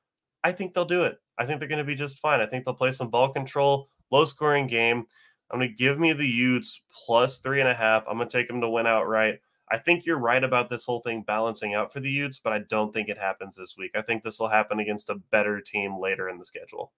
[0.45, 1.19] I think they'll do it.
[1.39, 2.41] I think they're going to be just fine.
[2.41, 5.07] I think they'll play some ball control, low scoring game.
[5.51, 8.05] I'm going to give me the Utes plus three and a half.
[8.09, 9.41] I'm going to take them to win outright.
[9.71, 12.61] I think you're right about this whole thing balancing out for the Utes, but I
[12.61, 13.93] don't think it happens this week.
[13.95, 16.93] I think this will happen against a better team later in the schedule.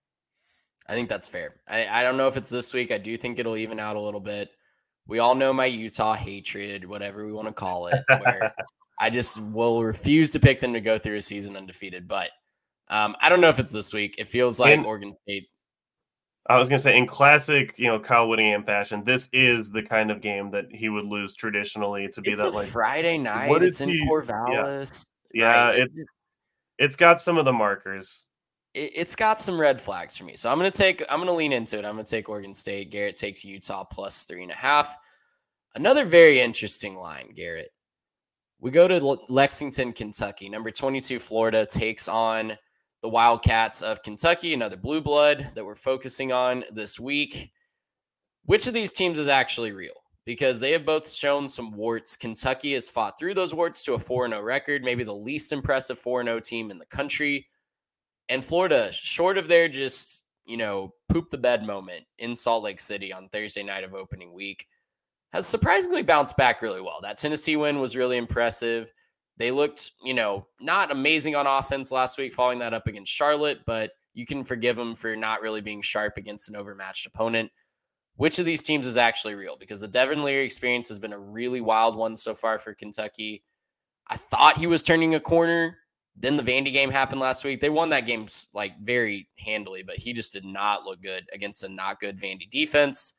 [0.86, 1.56] I think that's fair.
[1.68, 2.90] I, I don't know if it's this week.
[2.90, 4.50] I do think it'll even out a little bit.
[5.06, 8.54] We all know my Utah hatred, whatever we want to call it, where
[9.00, 12.06] I just will refuse to pick them to go through a season undefeated.
[12.06, 12.30] But
[12.88, 14.16] um, I don't know if it's this week.
[14.18, 15.48] It feels like Oregon State
[16.50, 19.82] I was going to say, in classic, you know, Kyle Whittingham fashion, this is the
[19.82, 23.48] kind of game that he would lose traditionally to be it's that like Friday night.
[23.48, 25.10] What it's in he, Corvallis.
[25.32, 25.78] Yeah, right?
[25.78, 25.90] it,
[26.78, 28.26] it's got some of the markers.
[28.74, 30.36] It, it's got some red flags for me.
[30.36, 31.84] So I'm to take, I'm to lean into it.
[31.84, 32.90] I'm to take Oregon State.
[32.90, 34.96] Garrett takes Utah plus three and a half.
[35.74, 37.72] Another very interesting line, Garrett.
[38.60, 40.48] We go to Lexington, Kentucky.
[40.48, 42.58] Number 22, Florida takes on
[43.00, 47.52] the Wildcats of Kentucky, another blue blood that we're focusing on this week.
[48.44, 49.94] Which of these teams is actually real?
[50.26, 52.16] Because they have both shown some warts.
[52.16, 55.98] Kentucky has fought through those warts to a 4 0 record, maybe the least impressive
[55.98, 57.46] 4 0 team in the country.
[58.30, 62.80] And Florida, short of their just, you know, poop the bed moment in Salt Lake
[62.80, 64.66] City on Thursday night of opening week,
[65.32, 67.00] has surprisingly bounced back really well.
[67.02, 68.92] That Tennessee win was really impressive.
[69.36, 73.60] They looked, you know, not amazing on offense last week, following that up against Charlotte,
[73.66, 77.50] but you can forgive them for not really being sharp against an overmatched opponent.
[78.16, 79.56] Which of these teams is actually real?
[79.56, 83.42] Because the Devin Leary experience has been a really wild one so far for Kentucky.
[84.06, 85.78] I thought he was turning a corner.
[86.20, 87.60] Then the Vandy game happened last week.
[87.60, 91.64] They won that game like very handily, but he just did not look good against
[91.64, 93.14] a not good Vandy defense.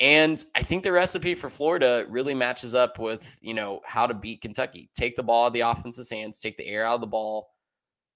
[0.00, 4.14] And I think the recipe for Florida really matches up with, you know, how to
[4.14, 4.90] beat Kentucky.
[4.94, 7.50] Take the ball out of the offense's hands, take the air out of the ball.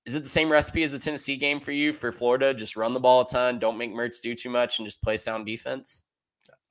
[0.05, 2.53] Is it the same recipe as the Tennessee game for you for Florida?
[2.53, 5.16] Just run the ball a ton, don't make Mertz do too much, and just play
[5.16, 6.03] sound defense?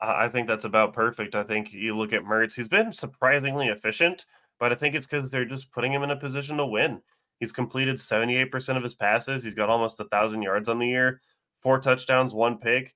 [0.01, 1.35] I think that's about perfect.
[1.35, 4.25] I think you look at Mertz, he's been surprisingly efficient,
[4.59, 7.01] but I think it's because they're just putting him in a position to win.
[7.41, 9.43] He's completed 78% of his passes.
[9.43, 11.21] He's got almost a thousand yards on the year,
[11.59, 12.95] four touchdowns, one pick.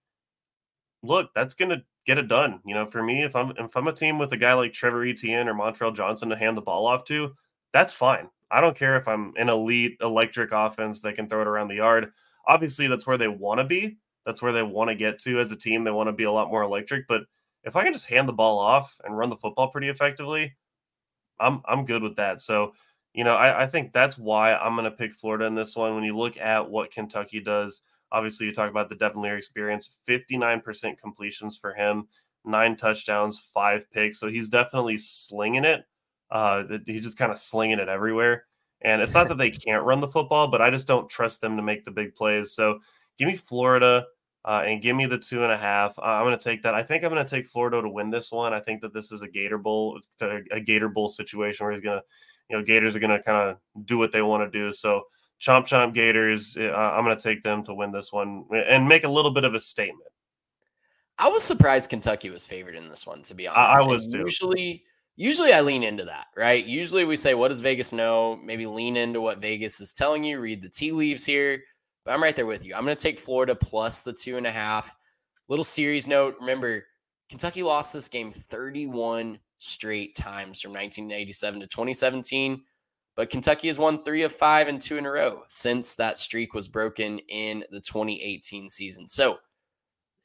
[1.02, 2.60] Look, that's going to get it done.
[2.64, 5.04] You know, for me, if I'm if I'm a team with a guy like Trevor
[5.04, 7.34] Etienne or Montrell Johnson to hand the ball off to,
[7.74, 8.30] that's fine.
[8.52, 11.76] I don't care if I'm an elite electric offense that can throw it around the
[11.76, 12.12] yard.
[12.48, 13.98] Obviously, that's where they want to be.
[14.28, 15.84] That's where they want to get to as a team.
[15.84, 17.08] They want to be a lot more electric.
[17.08, 17.24] But
[17.64, 20.56] if I can just hand the ball off and run the football pretty effectively,
[21.40, 22.42] I'm I'm good with that.
[22.42, 22.74] So,
[23.16, 25.96] you know, I, I think that's why I'm going to pick Florida in this one.
[25.96, 27.82] When you look at what Kentucky does,
[28.16, 32.08] Obviously, you talk about the Devin Leary experience 59% completions for him,
[32.46, 34.20] nine touchdowns, five picks.
[34.20, 35.84] So he's definitely slinging it.
[36.32, 38.46] Uh, he's just kind of slinging it everywhere.
[38.82, 41.58] And it's not that they can't run the football, but I just don't trust them
[41.58, 42.54] to make the big plays.
[42.54, 42.80] So
[43.18, 44.06] give me Florida
[44.44, 45.98] uh, and give me the two and a half.
[45.98, 46.76] Uh, I'm going to take that.
[46.76, 48.54] I think I'm going to take Florida to win this one.
[48.54, 50.00] I think that this is a Gator Bowl,
[50.52, 52.04] a Gator Bowl situation where he's going to,
[52.50, 54.72] you know, Gators are going to kind of do what they want to do.
[54.72, 55.04] So
[55.42, 56.58] Chomp Chomp Gators.
[56.58, 59.44] Uh, I'm going to take them to win this one and make a little bit
[59.44, 60.10] of a statement.
[61.18, 63.82] I was surprised Kentucky was favored in this one, to be honest.
[63.82, 64.20] I, I was too.
[64.20, 64.84] Usually,
[65.16, 66.66] usually I lean into that, right?
[66.66, 68.36] Usually we say, what does Vegas know?
[68.36, 71.62] Maybe lean into what Vegas is telling you, read the tea leaves here.
[72.04, 72.76] But I'm right there with you.
[72.76, 74.94] I'm going to take Florida plus the two and a half.
[75.48, 76.36] Little series note.
[76.40, 76.86] Remember,
[77.30, 82.64] Kentucky lost this game 31 straight times from 1987 to 2017.
[83.16, 86.54] But Kentucky has won three of five and two in a row since that streak
[86.54, 89.08] was broken in the 2018 season.
[89.08, 89.38] So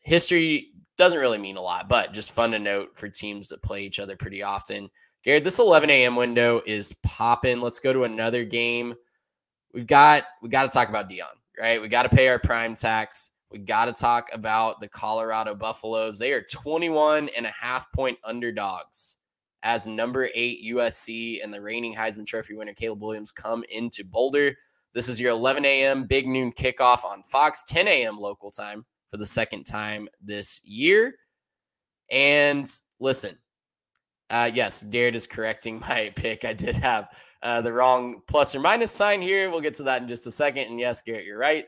[0.01, 3.84] history doesn't really mean a lot, but just fun to note for teams that play
[3.84, 4.91] each other pretty often.
[5.22, 6.16] Garrett, this 11 a.m.
[6.16, 7.61] window is popping.
[7.61, 8.95] Let's go to another game.
[9.72, 11.26] We've got we got to talk about Deion,
[11.59, 11.80] right?
[11.80, 13.30] We got to pay our prime tax.
[13.53, 16.18] We got to talk about the Colorado Buffaloes.
[16.18, 19.18] They are 21 and a half point underdogs
[19.62, 24.56] as number eight USC and the reigning Heisman Trophy winner Caleb Williams come into Boulder.
[24.94, 26.04] This is your 11 a.m.
[26.04, 28.18] big noon kickoff on Fox, 10 a.m.
[28.18, 31.14] local time for the second time this year.
[32.11, 32.66] And
[32.98, 33.38] listen,
[34.30, 36.44] uh, yes, Garrett is correcting my pick.
[36.44, 37.08] I did have
[37.42, 39.50] uh, the wrong plus or minus sign here.
[39.50, 40.64] We'll get to that in just a second.
[40.64, 41.66] And yes, Garrett, you're right.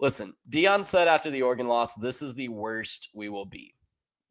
[0.00, 3.74] Listen, Deion said after the Oregon loss, this is the worst we will be.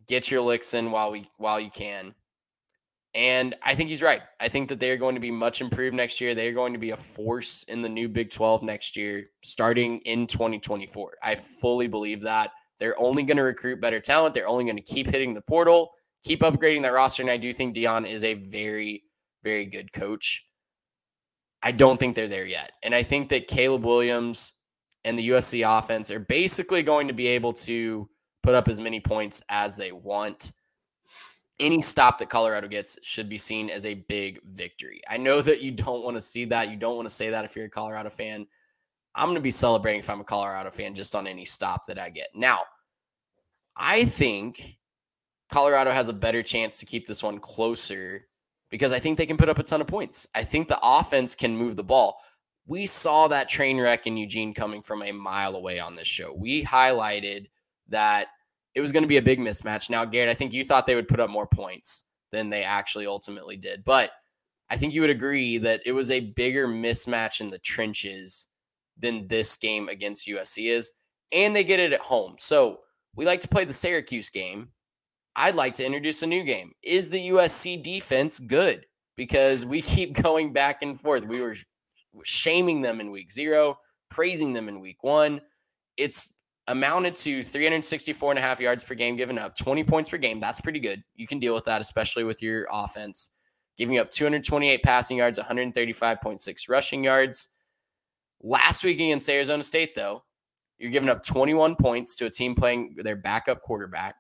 [0.08, 2.14] Get your licks in while we while you can.
[3.16, 4.22] And I think he's right.
[4.40, 6.34] I think that they're going to be much improved next year.
[6.34, 10.26] They're going to be a force in the new Big 12 next year, starting in
[10.26, 11.18] 2024.
[11.22, 12.52] I fully believe that.
[12.80, 14.34] They're only going to recruit better talent.
[14.34, 15.92] They're only going to keep hitting the portal,
[16.24, 17.22] keep upgrading that roster.
[17.22, 19.04] And I do think Deion is a very,
[19.44, 20.46] very good coach.
[21.62, 22.72] I don't think they're there yet.
[22.82, 24.54] And I think that Caleb Williams
[25.06, 28.10] and the USC offense are basically going to be able to
[28.42, 30.52] put up as many points as they want
[31.60, 35.02] any stop that Colorado gets should be seen as a big victory.
[35.10, 36.70] I know that you don't want to see that.
[36.70, 38.48] You don't want to say that if you're a Colorado fan.
[39.16, 42.00] I'm going to be celebrating if I'm a Colorado fan just on any stop that
[42.00, 42.30] I get.
[42.34, 42.60] Now,
[43.76, 44.78] I think
[45.50, 48.28] Colorado has a better chance to keep this one closer
[48.72, 50.28] because I think they can put up a ton of points.
[50.34, 52.18] I think the offense can move the ball.
[52.66, 56.34] We saw that train wreck in Eugene coming from a mile away on this show.
[56.34, 57.50] We highlighted
[57.90, 58.30] that
[58.76, 59.90] it was going to be a big mismatch.
[59.90, 63.06] Now, Garrett, I think you thought they would put up more points than they actually
[63.06, 63.84] ultimately did.
[63.84, 64.12] But
[64.70, 68.48] I think you would agree that it was a bigger mismatch in the trenches
[68.98, 70.92] than this game against USC is.
[71.32, 72.36] And they get it at home.
[72.40, 72.80] So
[73.16, 74.70] we like to play the Syracuse game.
[75.36, 76.74] I'd like to introduce a new game.
[76.84, 78.86] Is the USC defense good?
[79.16, 81.26] Because we keep going back and forth.
[81.26, 81.56] We were
[82.24, 83.78] shaming them in week zero,
[84.10, 85.42] praising them in week one.
[85.98, 86.34] It's
[86.68, 90.40] amounted to 364 and a half yards per game given up, 20 points per game.
[90.40, 91.04] That's pretty good.
[91.16, 93.30] You can deal with that, especially with your offense.
[93.78, 97.50] Giving up 228 passing yards, 135.6 rushing yards.
[98.42, 100.24] Last week against Arizona State, though,
[100.78, 104.16] you're giving up 21 points to a team playing their backup quarterback,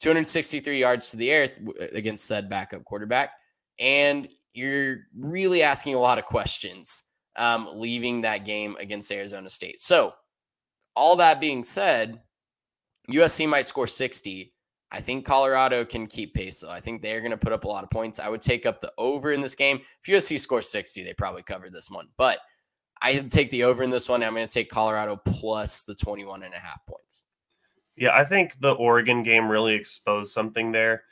[0.00, 1.48] 263 yards to the air
[1.92, 3.30] against said backup quarterback.
[3.78, 7.04] And you're really asking a lot of questions
[7.36, 9.80] um, leaving that game against Arizona State.
[9.80, 10.12] So,
[10.98, 12.20] all that being said,
[13.10, 14.52] USC might score 60.
[14.90, 16.70] I think Colorado can keep pace, though.
[16.70, 18.18] I think they're going to put up a lot of points.
[18.18, 19.80] I would take up the over in this game.
[20.02, 22.08] If USC scores 60, they probably cover this one.
[22.16, 22.38] But
[23.00, 24.22] I take the over in this one.
[24.22, 27.24] I'm going to take Colorado plus the 21 and a half points.
[27.96, 31.02] Yeah, I think the Oregon game really exposed something there.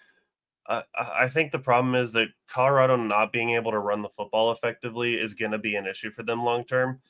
[0.68, 4.50] Uh, I think the problem is that Colorado not being able to run the football
[4.50, 7.00] effectively is going to be an issue for them long term.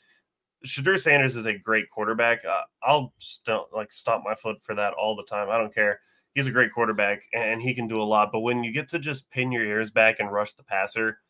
[0.64, 2.44] Shedeur Sanders is a great quarterback.
[2.44, 5.50] Uh, I'll st- like stomp my foot for that all the time.
[5.50, 6.00] I don't care.
[6.34, 8.30] He's a great quarterback and he can do a lot.
[8.32, 11.20] But when you get to just pin your ears back and rush the passer,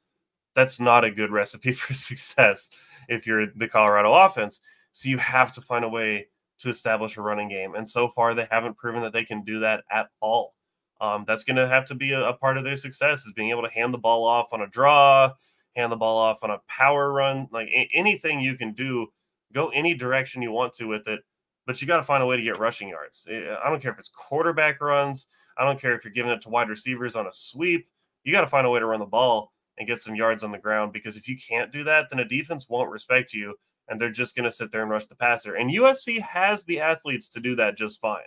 [0.54, 2.70] that's not a good recipe for success
[3.08, 4.60] if you're the Colorado offense.
[4.92, 7.74] So you have to find a way to establish a running game.
[7.74, 10.54] And so far, they haven't proven that they can do that at all.
[11.00, 13.50] Um, that's going to have to be a, a, part of their success is being
[13.50, 15.30] able to hand the ball off on a draw,
[15.74, 19.06] hand the ball off on a power run, like a- anything you can do
[19.52, 21.20] go any direction you want to with it,
[21.66, 23.26] but you got to find a way to get rushing yards.
[23.30, 25.26] Eh, I don't care if it's quarterback runs.
[25.58, 27.88] I don't care if you're giving it to wide receivers on a sweep.
[28.24, 30.52] You got to find a way to run the ball and get some yards on
[30.52, 33.54] the ground because if you can't do that, then a defense won't respect you
[33.88, 35.54] and they're just going to sit there and rush the passer.
[35.54, 38.22] And USC has the athletes to do that just fine.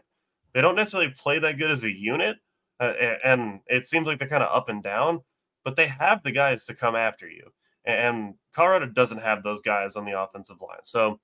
[0.53, 2.37] They don't necessarily play that good as a unit,
[2.79, 2.93] uh,
[3.23, 5.21] and it seems like they're kind of up and down,
[5.63, 7.51] but they have the guys to come after you
[7.85, 10.83] and Colorado doesn't have those guys on the offensive line.
[10.83, 11.19] So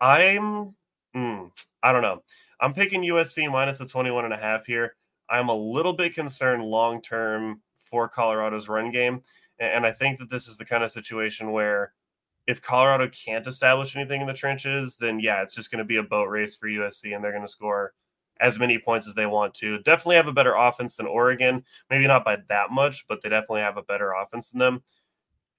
[0.00, 0.74] I'm,
[1.14, 1.50] mm,
[1.82, 2.22] I don't know.
[2.60, 4.96] I'm picking USC minus the 21 and a half here.
[5.28, 9.22] I'm a little bit concerned long term for Colorado's run game.
[9.58, 11.92] And I think that this is the kind of situation where
[12.46, 15.96] if Colorado can't establish anything in the trenches, then yeah, it's just going to be
[15.96, 17.94] a boat race for USC and they're going to score
[18.40, 19.78] as many points as they want to.
[19.78, 21.64] Definitely have a better offense than Oregon.
[21.88, 24.82] Maybe not by that much, but they definitely have a better offense than them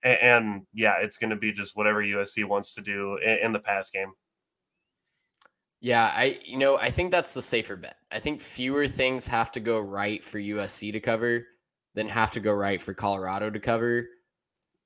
[0.06, 3.52] and, and yeah, it's going to be just whatever USC wants to do in, in
[3.52, 4.14] the pass game.
[5.82, 7.98] Yeah, I you know I think that's the safer bet.
[8.12, 11.46] I think fewer things have to go right for USC to cover
[11.94, 14.08] than have to go right for Colorado to cover.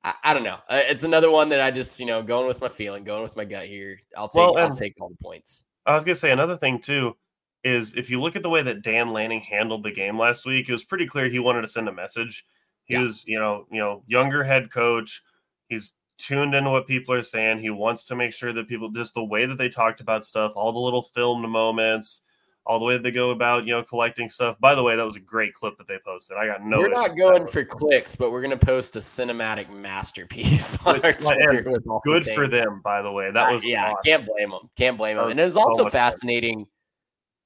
[0.03, 0.57] I, I don't know.
[0.69, 3.45] It's another one that I just you know going with my feeling, going with my
[3.45, 3.99] gut here.
[4.17, 5.63] I'll take well, I'll take all the points.
[5.85, 7.15] I was gonna say another thing too
[7.63, 10.67] is if you look at the way that Dan Lanning handled the game last week,
[10.67, 12.45] it was pretty clear he wanted to send a message.
[12.89, 13.03] He yeah.
[13.03, 15.23] was, you know, you know, younger head coach.
[15.69, 17.59] He's tuned into what people are saying.
[17.59, 20.51] He wants to make sure that people just the way that they talked about stuff,
[20.55, 22.23] all the little filmed moments,
[22.65, 24.59] all the way that they go about you know collecting stuff.
[24.59, 26.37] By the way, that was a great clip that they posted.
[26.37, 26.79] I got no.
[26.79, 31.13] We're not going for clicks, but we're going to post a cinematic masterpiece on our
[31.13, 31.63] Twitter.
[32.03, 33.31] Good for them, by the way.
[33.31, 33.85] That was yeah.
[33.85, 33.97] Awesome.
[34.03, 34.69] Can't blame them.
[34.75, 35.29] Can't blame them.
[35.29, 36.59] And it was also so fascinating.
[36.59, 36.67] Fun.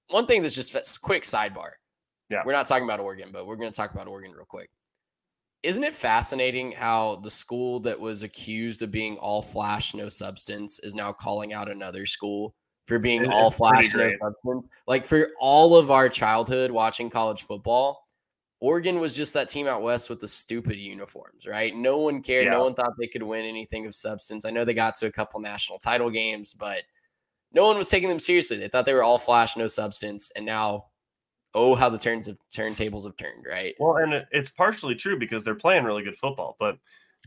[0.10, 1.72] One thing that's just quick sidebar.
[2.30, 4.70] Yeah, we're not talking about Oregon, but we're going to talk about Oregon real quick.
[5.64, 10.80] Isn't it fascinating how the school that was accused of being all flash, no substance
[10.80, 12.54] is now calling out another school
[12.86, 14.68] for being all flash, no substance?
[14.88, 18.04] Like for all of our childhood watching college football,
[18.60, 21.76] Oregon was just that team out west with the stupid uniforms, right?
[21.76, 22.46] No one cared.
[22.46, 22.52] Yeah.
[22.52, 24.46] No one thought they could win anything of substance.
[24.46, 26.84] I know they got to a couple national title games, but
[27.54, 28.58] no one was taking them seriously.
[28.58, 30.32] They thought they were all flash, no substance.
[30.36, 30.88] And now
[31.56, 33.76] oh how the turns of turntables have turned, right?
[33.80, 36.78] Well, and it's partially true because they're playing really good football, but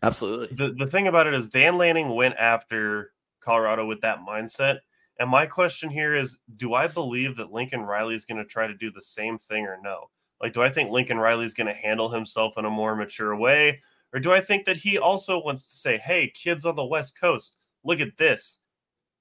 [0.02, 0.48] absolutely.
[0.56, 4.78] The the thing about it is Dan Lanning went after Colorado with that mindset.
[5.18, 8.66] And my question here is do I believe that Lincoln Riley is going to try
[8.66, 10.10] to do the same thing or no?
[10.40, 13.34] Like, do I think Lincoln Riley is going to handle himself in a more mature
[13.34, 13.80] way?
[14.12, 17.18] Or do I think that he also wants to say, hey, kids on the West
[17.18, 18.58] Coast, look at this?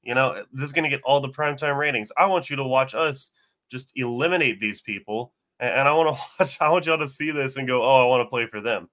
[0.04, 2.12] You know, this is going to get all the primetime ratings.
[2.18, 3.32] I want you to watch us
[3.72, 5.34] just eliminate these people.
[5.60, 8.08] And, I want to watch, I want y'all to see this and go, oh, I
[8.08, 8.90] want to play for them.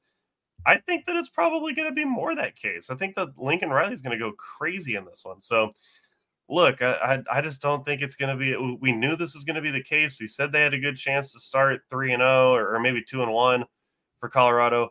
[0.64, 2.88] I think that it's probably going to be more that case.
[2.88, 5.40] I think that Lincoln Riley is going to go crazy in this one.
[5.40, 5.72] So,
[6.48, 6.92] look, I,
[7.30, 8.76] I, I just don't think it's going to be.
[8.80, 10.20] We knew this was going to be the case.
[10.20, 13.02] We said they had a good chance to start three and zero, oh or maybe
[13.02, 13.64] two and one
[14.20, 14.90] for Colorado,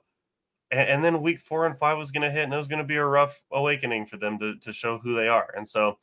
[0.72, 2.82] and, and then week four and five was going to hit, and it was going
[2.82, 5.54] to be a rough awakening for them to to show who they are.
[5.56, 5.98] And so,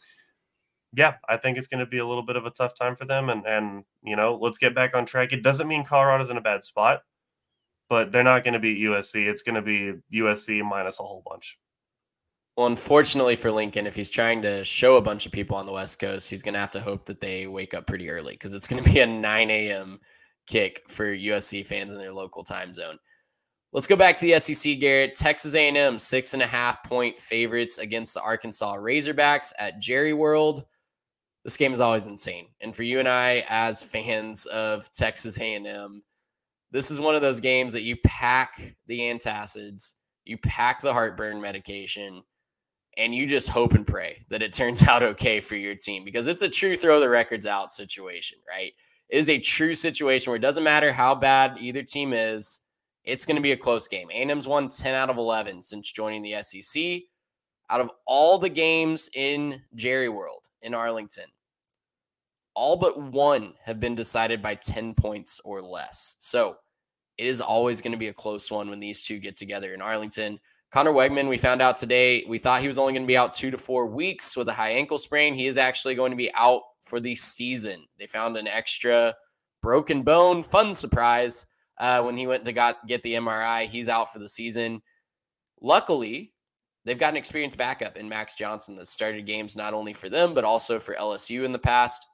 [0.95, 3.05] yeah, I think it's going to be a little bit of a tough time for
[3.05, 3.29] them.
[3.29, 5.33] And and you know, let's get back on track.
[5.33, 7.03] It doesn't mean Colorado's in a bad spot,
[7.89, 9.27] but they're not going to beat USC.
[9.27, 11.59] It's going to be USC minus a whole bunch.
[12.57, 15.73] Well, unfortunately for Lincoln, if he's trying to show a bunch of people on the
[15.73, 18.53] West Coast, he's going to have to hope that they wake up pretty early because
[18.53, 20.01] it's going to be a 9 a.m.
[20.49, 22.99] kick for USC fans in their local time zone.
[23.73, 25.15] Let's go back to the SEC, Garrett.
[25.15, 30.65] Texas A&M six and a half point favorites against the Arkansas Razorbacks at Jerry World
[31.49, 32.47] this game is always insane.
[32.61, 36.03] And for you and I, as fans of Texas A&M,
[36.71, 39.95] this is one of those games that you pack the antacids,
[40.27, 42.23] you pack the heartburn medication,
[42.99, 46.29] and you just hope and pray that it turns out okay for your team because
[46.29, 48.73] it's a true throw the records out situation, right?
[49.09, 52.61] It is a true situation where it doesn't matter how bad either team is,
[53.05, 54.11] it's going to be a close game.
[54.11, 57.05] A&M's won 10 out of 11 since joining the SEC.
[57.71, 61.25] Out of all the games in Jerry World in Arlington,
[62.59, 66.17] all but one have been decided by 10 points or less.
[66.19, 66.57] So
[67.17, 69.81] it is always going to be a close one when these two get together in
[69.81, 70.41] Arlington.
[70.73, 73.33] Conner Weigman, we found out today, we thought he was only going to be out
[73.33, 75.35] two to four weeks with a high ankle sprain.
[75.35, 77.87] He is actually going to be out for the season.
[77.97, 79.15] They found an extra
[79.63, 80.43] broken bone.
[80.43, 81.47] Fun surprise
[81.79, 83.67] uh, when he went to got, get the MRI.
[83.67, 84.83] He's out for the season.
[85.61, 86.33] Luckily,
[86.85, 90.35] they've got an experienced backup in Max Johnson that started games not only for them,
[90.35, 92.05] but also for LSU in the past.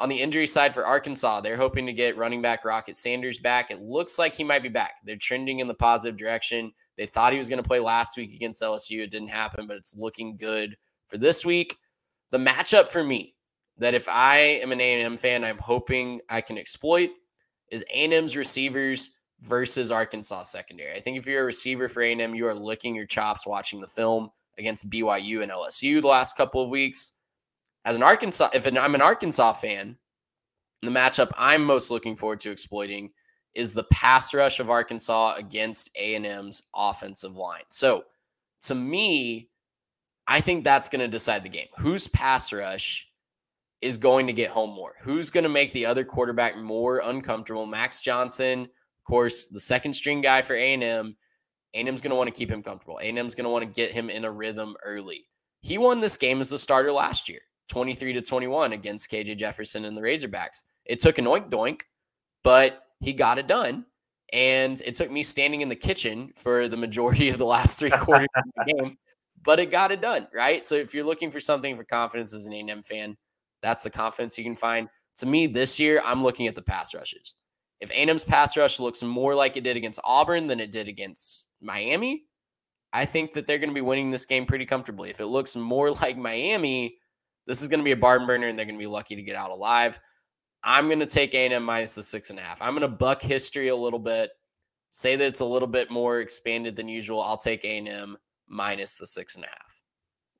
[0.00, 3.70] On the injury side for Arkansas, they're hoping to get running back Rocket Sanders back.
[3.70, 4.96] It looks like he might be back.
[5.04, 6.72] They're trending in the positive direction.
[6.96, 9.00] They thought he was going to play last week against LSU.
[9.00, 10.76] It didn't happen, but it's looking good
[11.08, 11.76] for this week.
[12.30, 13.34] The matchup for me
[13.78, 17.10] that if I am an A&M fan, I'm hoping I can exploit
[17.70, 20.94] is A&M's receivers versus Arkansas secondary.
[20.94, 23.86] I think if you're a receiver for A&M, you are licking your chops watching the
[23.86, 27.12] film against BYU and LSU the last couple of weeks
[27.84, 29.96] as an Arkansas, if I'm an Arkansas fan,
[30.82, 33.10] the matchup I'm most looking forward to exploiting
[33.54, 37.62] is the pass rush of Arkansas against A&M's offensive line.
[37.68, 38.04] So,
[38.62, 39.48] to me,
[40.26, 41.68] I think that's going to decide the game.
[41.78, 43.08] Whose pass rush
[43.80, 44.94] is going to get home more?
[45.00, 47.66] Who's going to make the other quarterback more uncomfortable?
[47.66, 51.16] Max Johnson, of course, the second string guy for A&M.
[51.74, 52.98] A&M's going to want to keep him comfortable.
[52.98, 55.24] A&M's going to want to get him in a rhythm early.
[55.60, 57.40] He won this game as the starter last year.
[57.68, 60.64] 23 to 21 against KJ Jefferson and the Razorbacks.
[60.84, 61.82] It took an oink doink,
[62.42, 63.84] but he got it done.
[64.32, 67.90] And it took me standing in the kitchen for the majority of the last three
[67.98, 68.98] quarters of the game,
[69.42, 70.62] but it got it done, right?
[70.62, 73.16] So if you're looking for something for confidence as an A&M fan,
[73.62, 74.88] that's the confidence you can find.
[75.16, 77.34] To me, this year, I'm looking at the pass rushes.
[77.80, 81.48] If A&M's pass rush looks more like it did against Auburn than it did against
[81.60, 82.24] Miami,
[82.92, 85.10] I think that they're going to be winning this game pretty comfortably.
[85.10, 86.98] If it looks more like Miami,
[87.48, 89.22] this is going to be a barn burner, and they're going to be lucky to
[89.22, 89.98] get out alive.
[90.62, 92.60] I'm going to take A&M minus the six and a half.
[92.60, 94.30] I'm going to buck history a little bit,
[94.90, 97.22] say that it's a little bit more expanded than usual.
[97.22, 98.18] I'll take A&M
[98.48, 99.82] minus the six and a half.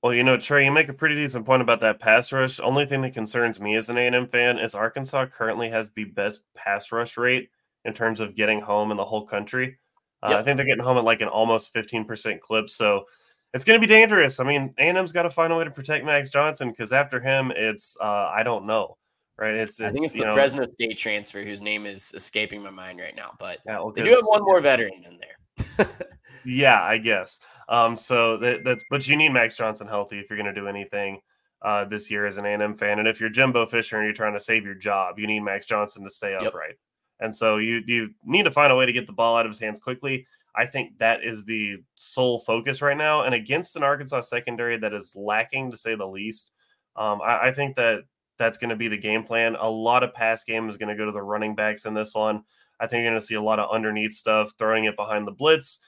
[0.02, 2.60] Well, you know, Trey, you make a pretty decent point about that pass rush.
[2.60, 6.44] Only thing that concerns me as an A&M fan is Arkansas currently has the best
[6.54, 7.48] pass rush rate
[7.84, 9.78] in terms of getting home in the whole country.
[10.22, 10.40] Uh, yep.
[10.40, 12.68] I think they're getting home at like an almost 15% clip.
[12.70, 13.06] So
[13.54, 14.40] it's going to be dangerous.
[14.40, 17.52] I mean, A&M's got to find a way to protect Max Johnson because after him,
[17.54, 18.96] it's uh, I don't know,
[19.38, 19.54] right?
[19.54, 22.70] It's, it's I think it's the know, Fresno State transfer whose name is escaping my
[22.70, 25.88] mind right now, but yeah, well, they do have one more veteran in there.
[26.44, 27.40] yeah, I guess.
[27.68, 30.68] Um, so that, that's but you need Max Johnson healthy if you're going to do
[30.68, 31.20] anything
[31.62, 34.34] uh, this year as an A&M fan, and if you're Jimbo Fisher and you're trying
[34.34, 36.48] to save your job, you need Max Johnson to stay yep.
[36.48, 36.74] upright.
[37.20, 39.50] And so you you need to find a way to get the ball out of
[39.50, 40.26] his hands quickly.
[40.58, 43.22] I think that is the sole focus right now.
[43.22, 46.50] And against an Arkansas secondary that is lacking, to say the least,
[46.96, 48.00] um, I, I, think that
[48.38, 49.54] that's going to be the game plan.
[49.60, 52.12] A lot of pass game is going to go to the running backs in this
[52.12, 52.42] one.
[52.80, 55.32] I think you're going to see a lot of underneath stuff, throwing it behind the
[55.32, 55.78] blitz.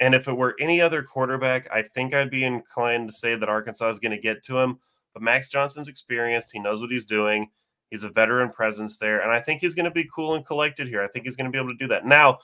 [0.00, 3.48] And if it were any other quarterback, I think I'd be inclined to say that
[3.48, 4.78] Arkansas is going to get to him.
[5.12, 6.50] But Max Johnson's experienced.
[6.52, 7.50] He knows what he's doing.
[7.90, 9.20] He's a veteran presence there.
[9.20, 11.02] And I think he's going to be cool and collected here.
[11.02, 12.06] I think he's going to be able to do that.
[12.06, 12.38] Now,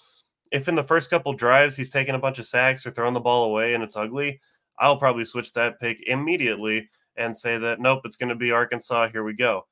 [0.51, 3.21] if in the first couple drives he's taking a bunch of sacks or throwing the
[3.21, 4.41] ball away and it's ugly,
[4.79, 9.09] I'll probably switch that pick immediately and say that nope, it's going to be Arkansas.
[9.09, 9.67] Here we go.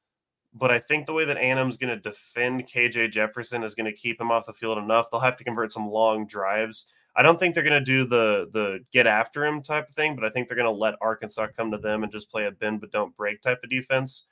[0.55, 3.93] But I think the way that A&M's going to defend KJ Jefferson is going to
[3.93, 5.11] keep him off the field enough.
[5.11, 6.87] They'll have to convert some long drives.
[7.15, 10.15] I don't think they're going to do the the get after him type of thing,
[10.15, 12.51] but I think they're going to let Arkansas come to them and just play a
[12.51, 14.27] bend but don't break type of defense.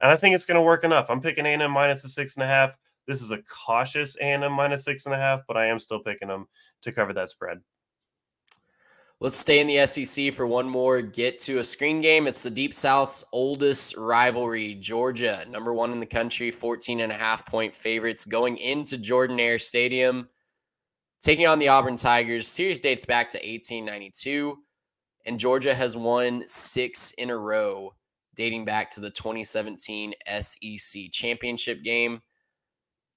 [0.00, 1.06] And I think it's going to work enough.
[1.10, 2.72] I'm picking A&M minus a six and a half.
[3.08, 6.28] This is a cautious A&M minus six and a half, but I am still picking
[6.28, 6.46] them
[6.82, 7.58] to cover that spread.
[9.18, 12.28] Let's stay in the SEC for one more get to a screen game.
[12.28, 14.74] It's the Deep South's oldest rivalry.
[14.74, 19.58] Georgia, number one in the country, 14 and a half point favorites going into Jordan-Hare
[19.58, 20.28] Stadium,
[21.20, 22.46] taking on the Auburn Tigers.
[22.46, 24.56] Series dates back to 1892,
[25.24, 27.94] and Georgia has won six in a row,
[28.36, 32.20] dating back to the 2017 SEC championship game.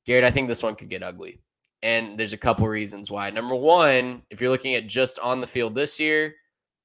[0.05, 1.39] Garrett, I think this one could get ugly.
[1.83, 3.29] And there's a couple reasons why.
[3.31, 6.35] Number one, if you're looking at just on the field this year,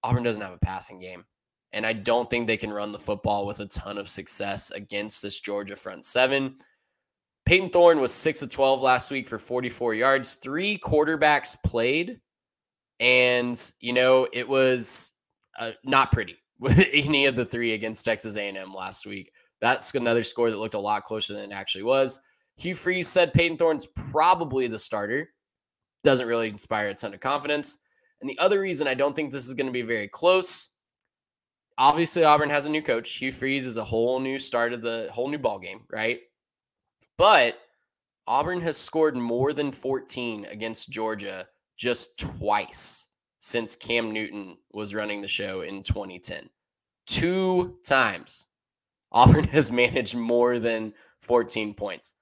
[0.02, 1.24] Auburn doesn't have a passing game.
[1.72, 5.22] And I don't think they can run the football with a ton of success against
[5.22, 6.54] this Georgia front seven.
[7.44, 12.20] Payton Thorne was 6 of 12 last week for 44 yards, three quarterbacks played.
[12.98, 15.12] And, you know, it was
[15.58, 19.30] uh, not pretty with any of the three against Texas A&M last week.
[19.60, 22.20] That's another score that looked a lot closer than it actually was.
[22.59, 25.30] Hugh Freeze said Payton Thorne's probably the starter.
[26.04, 27.78] Doesn't really inspire a ton of confidence.
[28.20, 30.70] And the other reason I don't think this is going to be very close,
[31.76, 33.16] obviously Auburn has a new coach.
[33.16, 36.20] Hugh Freeze is a whole new start of the whole new ball game, right?
[37.18, 37.59] But
[38.26, 41.46] Auburn has scored more than 14 against Georgia
[41.76, 43.07] just twice
[43.38, 46.48] since Cam Newton was running the show in 2010.
[47.07, 48.46] Two times
[49.12, 52.14] Auburn has managed more than 14 points.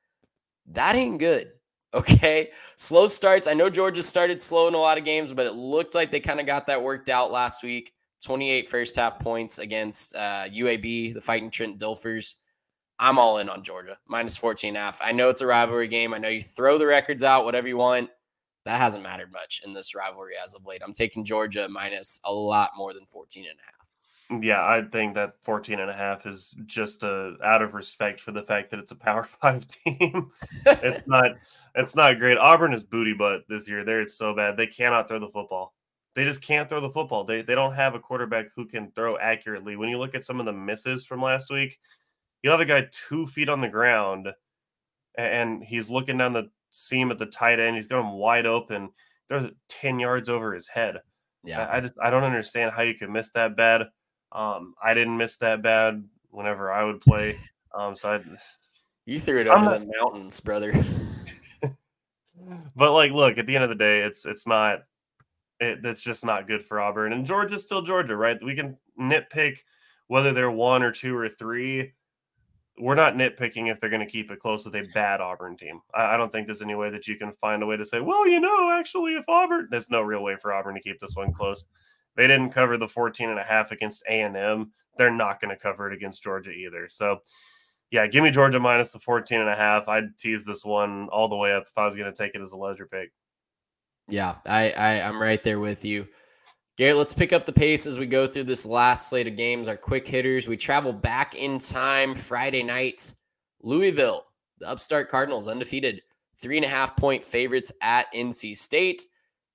[0.67, 1.51] That ain't good.
[1.95, 2.51] Okay.
[2.75, 3.47] Slow starts.
[3.47, 6.19] I know Georgia started slow in a lot of games, but it looked like they
[6.19, 7.93] kind of got that worked out last week.
[8.25, 12.35] 28 first half points against uh, UAB, the fighting Trent Dilfers.
[12.99, 15.01] I'm all in on Georgia, minus 14 half.
[15.05, 16.15] I know it's a rivalry game.
[16.15, 18.11] I know you throw the records out, whatever you want.
[18.65, 20.83] That hasn't mattered much in this rivalry as of late.
[20.85, 23.74] I'm taking Georgia minus a lot more than 14 and a half.
[24.31, 28.33] Yeah, I think that 14 and a half is just a out of respect for
[28.33, 30.31] the fact that it's a power five team.
[30.66, 31.33] it's not
[31.75, 32.39] it's not great.
[32.39, 33.85] Auburn is booty butt this year.
[33.85, 34.57] They're so bad.
[34.57, 35.75] They cannot throw the football.
[36.14, 37.25] They just can't throw the football.
[37.25, 39.77] They they don't have a quarterback who can throw accurately.
[39.77, 41.79] When you look at some of the misses from last week,
[42.43, 44.29] you have a guy two feet on the ground
[45.16, 47.77] and he's looking down the seam at the tight end.
[47.77, 48.91] He's got him wide open.
[49.29, 50.99] There's 10 yards over his head.
[51.45, 51.66] Yeah.
[51.66, 53.83] I, I just I don't understand how you could miss that bad.
[54.35, 57.37] Um, I didn't miss that bad whenever I would play.
[57.72, 58.20] Um, so I,
[59.07, 60.72] you threw it over the mountains, brother.
[62.76, 64.80] but like, look, at the end of the day, it's it's not.
[65.61, 67.12] It, that's just not good for Auburn.
[67.12, 68.43] And Georgia's still Georgia, right?
[68.43, 69.59] We can nitpick
[70.09, 71.93] whether they're one or two or three.
[72.76, 75.80] We're not nitpicking if they're going to keep it close with a bad Auburn team.
[75.95, 78.01] I, I, don't think there's any way that you can find a way to say,
[78.01, 81.14] well, you know, actually, if Auburn, there's no real way for Auburn to keep this
[81.14, 81.66] one close.
[82.17, 84.73] They didn't cover the 14 and a half against A&M.
[84.97, 86.89] They're not going to cover it against Georgia either.
[86.89, 87.19] So,
[87.91, 89.89] yeah, give me Georgia minus the 14 and a half.
[89.89, 92.41] I'd tease this one all the way up if I was going to take it
[92.41, 93.11] as a ledger pick.
[94.09, 96.07] Yeah, I, I I'm right there with you.
[96.77, 99.69] Garrett, let's pick up the pace as we go through this last slate of games,
[99.69, 100.49] our quick hitters.
[100.49, 103.15] We travel back in time Friday night.
[103.62, 104.25] Louisville,
[104.59, 106.03] the upstart Cardinals, undefeated,
[106.37, 109.03] three and a half point favorites at NC State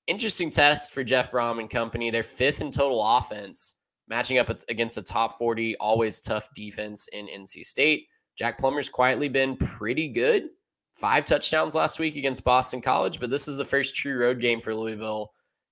[0.09, 2.09] interesting test for Jeff Brohm and company.
[2.09, 3.75] They're fifth in total offense,
[4.07, 8.07] matching up against a top 40, always tough defense in NC State.
[8.35, 10.49] Jack Plummer's quietly been pretty good.
[10.93, 14.59] Five touchdowns last week against Boston College, but this is the first true road game
[14.59, 15.31] for Louisville.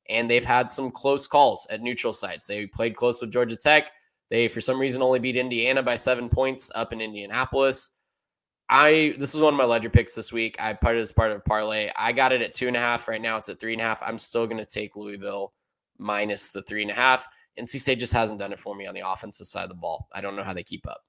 [0.09, 2.47] And they've had some close calls at neutral sites.
[2.47, 3.91] They played close with Georgia Tech.
[4.29, 7.91] They, for some reason, only beat Indiana by seven points up in Indianapolis.
[8.69, 10.57] I this is one of my ledger picks this week.
[10.59, 11.89] I put it as part of a parlay.
[11.95, 13.07] I got it at two and a half.
[13.07, 14.03] Right now it's at three and a half.
[14.03, 15.53] I'm still going to take Louisville
[15.97, 17.27] minus the three and a half.
[17.59, 20.07] NC State just hasn't done it for me on the offensive side of the ball.
[20.13, 21.01] I don't know how they keep up.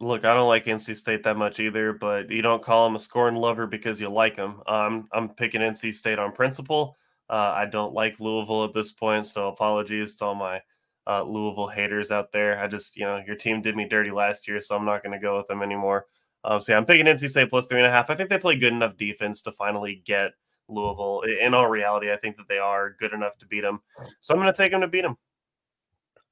[0.00, 3.00] Look, I don't like NC State that much either, but you don't call them a
[3.00, 4.60] scoring lover because you like them.
[4.66, 6.96] Um, I'm picking NC State on principle.
[7.30, 10.60] Uh, I don't like Louisville at this point, so apologies to all my
[11.06, 12.58] uh, Louisville haters out there.
[12.58, 15.12] I just, you know, your team did me dirty last year, so I'm not going
[15.12, 16.06] to go with them anymore.
[16.44, 18.10] Um, so yeah, I'm picking NC State plus three and a half.
[18.10, 20.32] I think they play good enough defense to finally get
[20.68, 21.22] Louisville.
[21.40, 23.80] In all reality, I think that they are good enough to beat them.
[24.20, 25.16] So I'm going to take them to beat them.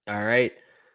[0.09, 0.53] All right.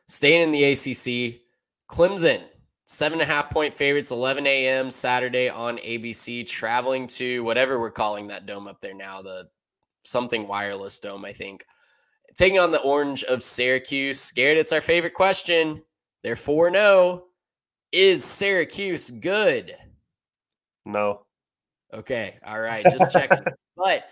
[0.08, 1.42] Staying in the ACC,
[1.90, 2.42] Clemson,
[2.86, 4.92] seven and a half point favorites, 11 a.m.
[4.92, 9.48] Saturday on ABC, traveling to whatever we're calling that dome up there now, the
[10.04, 11.66] something wireless dome, I think.
[12.36, 14.20] Taking on the Orange of Syracuse.
[14.20, 15.82] Scared it's our favorite question.
[16.22, 17.24] They're 4 0.
[17.96, 19.74] Is Syracuse good?
[20.86, 21.22] No.
[21.94, 22.36] Okay.
[22.46, 22.86] All right.
[22.92, 23.46] Just checking.
[23.78, 24.04] but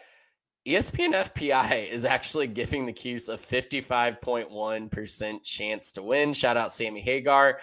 [0.66, 6.34] ESPN FPI is actually giving the Cuse a 55.1% chance to win.
[6.34, 7.60] Shout out Sammy Hagar.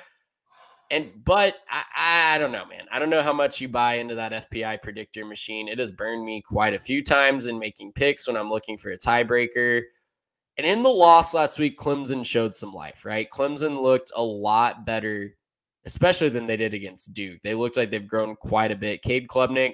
[0.90, 2.84] And but I, I don't know, man.
[2.92, 5.68] I don't know how much you buy into that FPI predictor machine.
[5.68, 8.90] It has burned me quite a few times in making picks when I'm looking for
[8.90, 9.80] a tiebreaker.
[10.58, 13.30] And in the loss last week, Clemson showed some life, right?
[13.30, 15.34] Clemson looked a lot better
[15.86, 17.40] especially than they did against Duke.
[17.42, 19.02] They looked like they've grown quite a bit.
[19.02, 19.72] Cade Klubnik,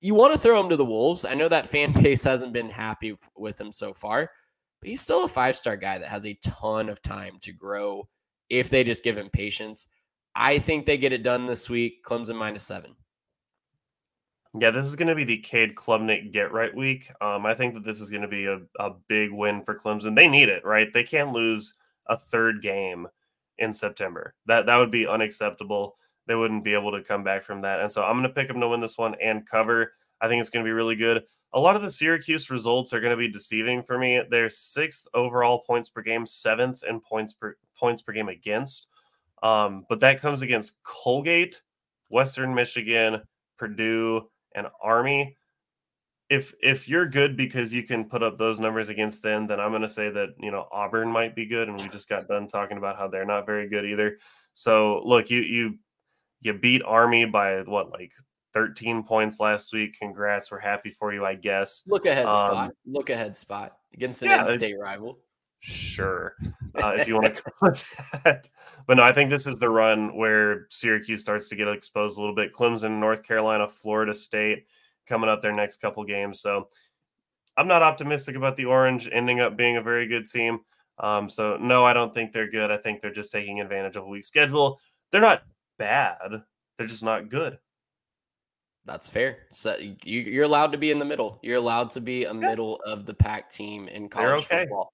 [0.00, 1.24] you want to throw him to the Wolves.
[1.24, 4.30] I know that fan base hasn't been happy with him so far,
[4.80, 8.08] but he's still a five star guy that has a ton of time to grow
[8.50, 9.88] if they just give him patience.
[10.34, 12.04] I think they get it done this week.
[12.04, 12.96] Clemson minus seven.
[14.56, 17.10] Yeah, this is going to be the Cade Klubnik get right week.
[17.20, 20.14] Um, I think that this is going to be a, a big win for Clemson.
[20.14, 20.92] They need it, right?
[20.92, 21.74] They can't lose
[22.06, 23.08] a third game
[23.58, 24.34] in September.
[24.46, 25.96] That that would be unacceptable.
[26.26, 27.80] They wouldn't be able to come back from that.
[27.80, 29.92] And so I'm going to pick them to win this one and cover.
[30.20, 31.22] I think it's going to be really good.
[31.52, 34.22] A lot of the Syracuse results are going to be deceiving for me.
[34.28, 38.88] They're sixth overall points per game, seventh in points per points per game against.
[39.42, 41.60] Um, but that comes against Colgate,
[42.08, 43.20] Western Michigan,
[43.58, 45.36] Purdue, and Army
[46.30, 49.70] if if you're good because you can put up those numbers against them, then I'm
[49.70, 52.48] going to say that you know Auburn might be good, and we just got done
[52.48, 54.18] talking about how they're not very good either.
[54.54, 55.78] So look, you you
[56.40, 58.12] you beat Army by what like
[58.54, 59.96] 13 points last week.
[59.98, 61.82] Congrats, we're happy for you, I guess.
[61.86, 62.70] Look ahead um, spot.
[62.86, 65.18] Look ahead spot against an yeah, in-state rival.
[65.60, 66.34] Sure,
[66.82, 67.84] uh, if you want to call it
[68.24, 68.48] that.
[68.86, 72.20] But no, I think this is the run where Syracuse starts to get exposed a
[72.20, 72.52] little bit.
[72.52, 74.66] Clemson, North Carolina, Florida State
[75.06, 76.40] coming up their next couple games.
[76.40, 76.68] So
[77.56, 80.60] I'm not optimistic about the Orange ending up being a very good team.
[80.98, 82.70] Um, so no, I don't think they're good.
[82.70, 84.80] I think they're just taking advantage of a weak schedule.
[85.10, 85.42] They're not
[85.78, 86.42] bad.
[86.78, 87.58] They're just not good.
[88.84, 89.38] That's fair.
[89.50, 91.38] So you, are allowed to be in the middle.
[91.42, 94.62] You're allowed to be a middle of the pack team in college okay.
[94.62, 94.92] football.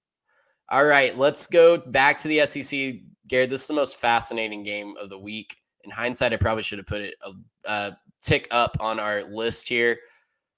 [0.69, 2.93] All right, let's go back to the SEC.
[3.27, 5.57] Garrett, this is the most fascinating game of the week.
[5.83, 7.33] In hindsight, I probably should have put it a,
[7.69, 9.97] a tick up on our list here.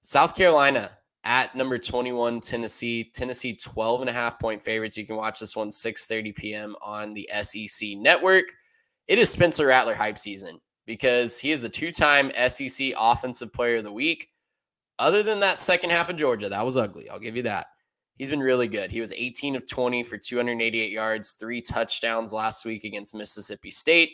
[0.02, 0.92] South Carolina
[1.24, 3.10] at number 21 Tennessee.
[3.14, 4.98] Tennessee 12 and a half point favorites.
[4.98, 6.76] You can watch this one 6:30 p.m.
[6.82, 8.46] on the SEC network.
[9.08, 13.84] It is Spencer Rattler hype season because he is the two-time SEC offensive player of
[13.84, 14.30] the week.
[15.00, 17.10] Other than that second half of Georgia, that was ugly.
[17.10, 17.68] I'll give you that.
[18.18, 18.92] He's been really good.
[18.92, 24.12] He was 18 of 20 for 288 yards, three touchdowns last week against Mississippi State.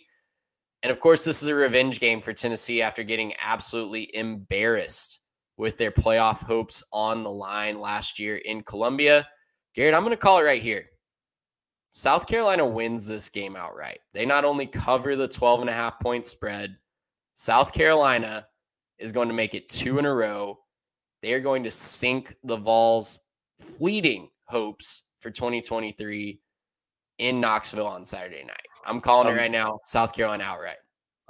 [0.81, 5.19] And of course, this is a revenge game for Tennessee after getting absolutely embarrassed
[5.57, 9.27] with their playoff hopes on the line last year in Columbia.
[9.75, 10.85] Garrett, I'm going to call it right here.
[11.91, 13.99] South Carolina wins this game outright.
[14.13, 16.77] They not only cover the 12 and a half point spread,
[17.33, 18.47] South Carolina
[18.99, 20.59] is going to make it two in a row.
[21.21, 23.19] They are going to sink the Vols'
[23.57, 26.39] fleeting hopes for 2023
[27.17, 28.68] in Knoxville on Saturday night.
[28.85, 29.79] I'm calling um, it right now.
[29.85, 30.77] South Carolina outright.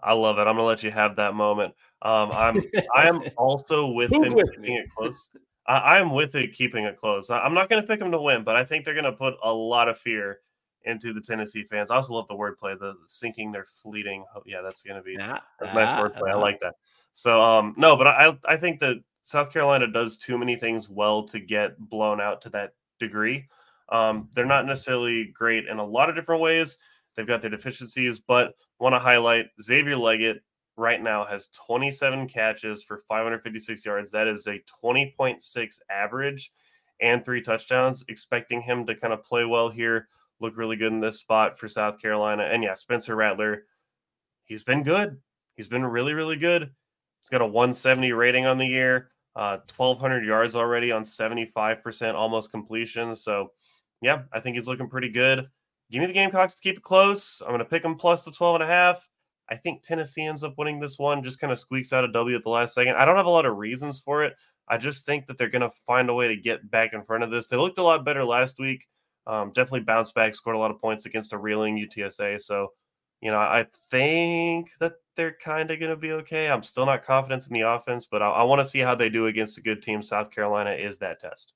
[0.02, 0.41] I love it.
[0.41, 1.74] I'm gonna let you have that moment.
[2.02, 2.56] Um, I'm
[2.95, 4.78] I am also with him with keeping me?
[4.78, 5.30] it close.
[5.68, 7.30] I, am with it keeping it close.
[7.30, 9.54] I, am not gonna pick them to win, but I think they're gonna put a
[9.54, 10.39] lot of fear
[10.84, 11.91] into the Tennessee fans.
[11.91, 14.26] I also love the wordplay, the sinking their fleeting.
[14.36, 16.32] Oh, Yeah, that's gonna be a nice wordplay.
[16.32, 16.76] I like that.
[17.14, 21.24] So um, no, but I I think that South Carolina does too many things well
[21.24, 23.47] to get blown out to that degree.
[23.89, 26.78] Um, they're not necessarily great in a lot of different ways.
[27.20, 30.39] They've got their deficiencies, but want to highlight Xavier Legette
[30.78, 34.09] right now has 27 catches for 556 yards.
[34.11, 36.53] That is a 20.6 average
[37.01, 38.05] and three touchdowns.
[38.07, 40.07] Expecting him to kind of play well here,
[40.39, 42.43] look really good in this spot for South Carolina.
[42.43, 43.63] And yeah, Spencer Rattler,
[44.45, 45.17] he's been good.
[45.57, 46.72] He's been really, really good.
[47.20, 52.49] He's got a 170 rating on the year, uh, 1,200 yards already on 75% almost
[52.49, 53.13] completion.
[53.13, 53.51] So,
[54.01, 55.49] yeah, I think he's looking pretty good.
[55.92, 57.42] Give me the Gamecocks to keep it close.
[57.42, 59.08] I'm going to pick them plus the 12 and a half.
[59.50, 62.36] I think Tennessee ends up winning this one, just kind of squeaks out a W
[62.36, 62.96] at the last second.
[62.96, 64.34] I don't have a lot of reasons for it.
[64.68, 67.24] I just think that they're going to find a way to get back in front
[67.24, 67.48] of this.
[67.48, 68.88] They looked a lot better last week.
[69.26, 72.40] Um, definitely bounced back, scored a lot of points against a reeling UTSA.
[72.42, 72.70] So,
[73.22, 76.50] you know, I think that they're kind of going to be okay.
[76.50, 79.10] I'm still not confident in the offense, but I, I want to see how they
[79.10, 80.04] do against a good team.
[80.04, 81.54] South Carolina is that test.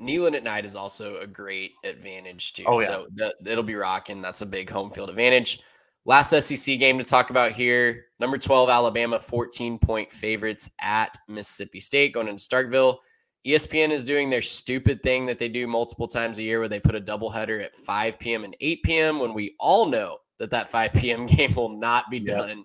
[0.00, 2.64] Neyland at night is also a great advantage too.
[2.66, 2.86] Oh, yeah.
[2.86, 3.06] So
[3.44, 4.22] it'll be rocking.
[4.22, 5.60] That's a big home field advantage.
[6.04, 8.06] Last SEC game to talk about here.
[8.20, 12.98] Number 12, Alabama, 14 point favorites at Mississippi State going into Starkville.
[13.46, 16.80] ESPN is doing their stupid thing that they do multiple times a year where they
[16.80, 18.44] put a doubleheader at 5 p.m.
[18.44, 19.18] and 8 p.m.
[19.20, 21.26] when we all know that that 5 p.m.
[21.26, 22.36] game will not be Yep.
[22.36, 22.64] done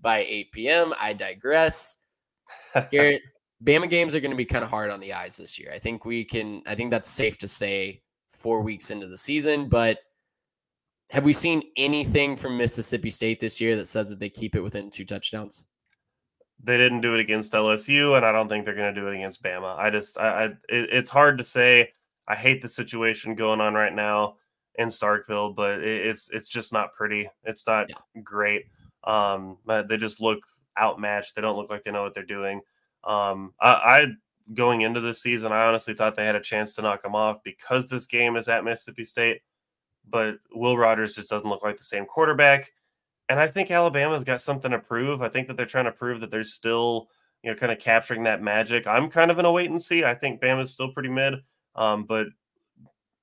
[0.00, 0.94] by 8 p.m.
[1.00, 1.98] I digress.
[2.90, 3.22] Garrett,
[3.64, 5.70] Bama games are going to be kind of hard on the eyes this year.
[5.72, 8.02] I think we can, I think that's safe to say
[8.32, 9.98] four weeks into the season, but
[11.10, 14.60] have we seen anything from Mississippi State this year that says that they keep it
[14.60, 15.64] within two touchdowns?
[16.64, 19.16] they didn't do it against LSU, and I don't think they're going to do it
[19.16, 19.76] against Bama.
[19.78, 21.92] I just, I, I it, it's hard to say.
[22.26, 24.36] I hate the situation going on right now
[24.76, 27.28] in Starkville, but it, it's it's just not pretty.
[27.44, 27.90] It's not
[28.22, 28.64] great.
[29.04, 30.40] Um, but they just look
[30.80, 31.34] outmatched.
[31.34, 32.62] They don't look like they know what they're doing.
[33.06, 34.06] Um, I, I
[34.52, 37.42] going into this season, I honestly thought they had a chance to knock them off
[37.44, 39.42] because this game is at Mississippi State.
[40.08, 42.70] But Will Rogers just doesn't look like the same quarterback
[43.28, 45.22] and I think Alabama's got something to prove.
[45.22, 47.08] I think that they're trying to prove that they're still,
[47.42, 48.86] you know, kind of capturing that magic.
[48.86, 50.04] I'm kind of in a wait and see.
[50.04, 51.34] I think Bama's still pretty mid,
[51.74, 52.26] um, but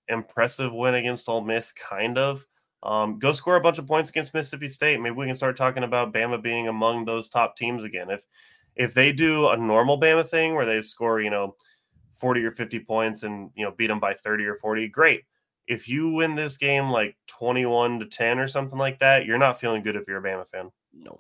[0.08, 2.46] impressive win against Ole Miss, kind of.
[2.84, 5.00] Um, go score a bunch of points against Mississippi State.
[5.00, 8.10] Maybe we can start talking about Bama being among those top teams again.
[8.10, 8.26] If
[8.76, 11.56] if they do a normal Bama thing where they score, you know,
[12.14, 15.24] 40 or 50 points and you know beat them by 30 or 40, great
[15.72, 19.60] if you win this game like 21 to 10 or something like that, you're not
[19.60, 20.70] feeling good if you're a Bama fan.
[20.94, 21.18] No,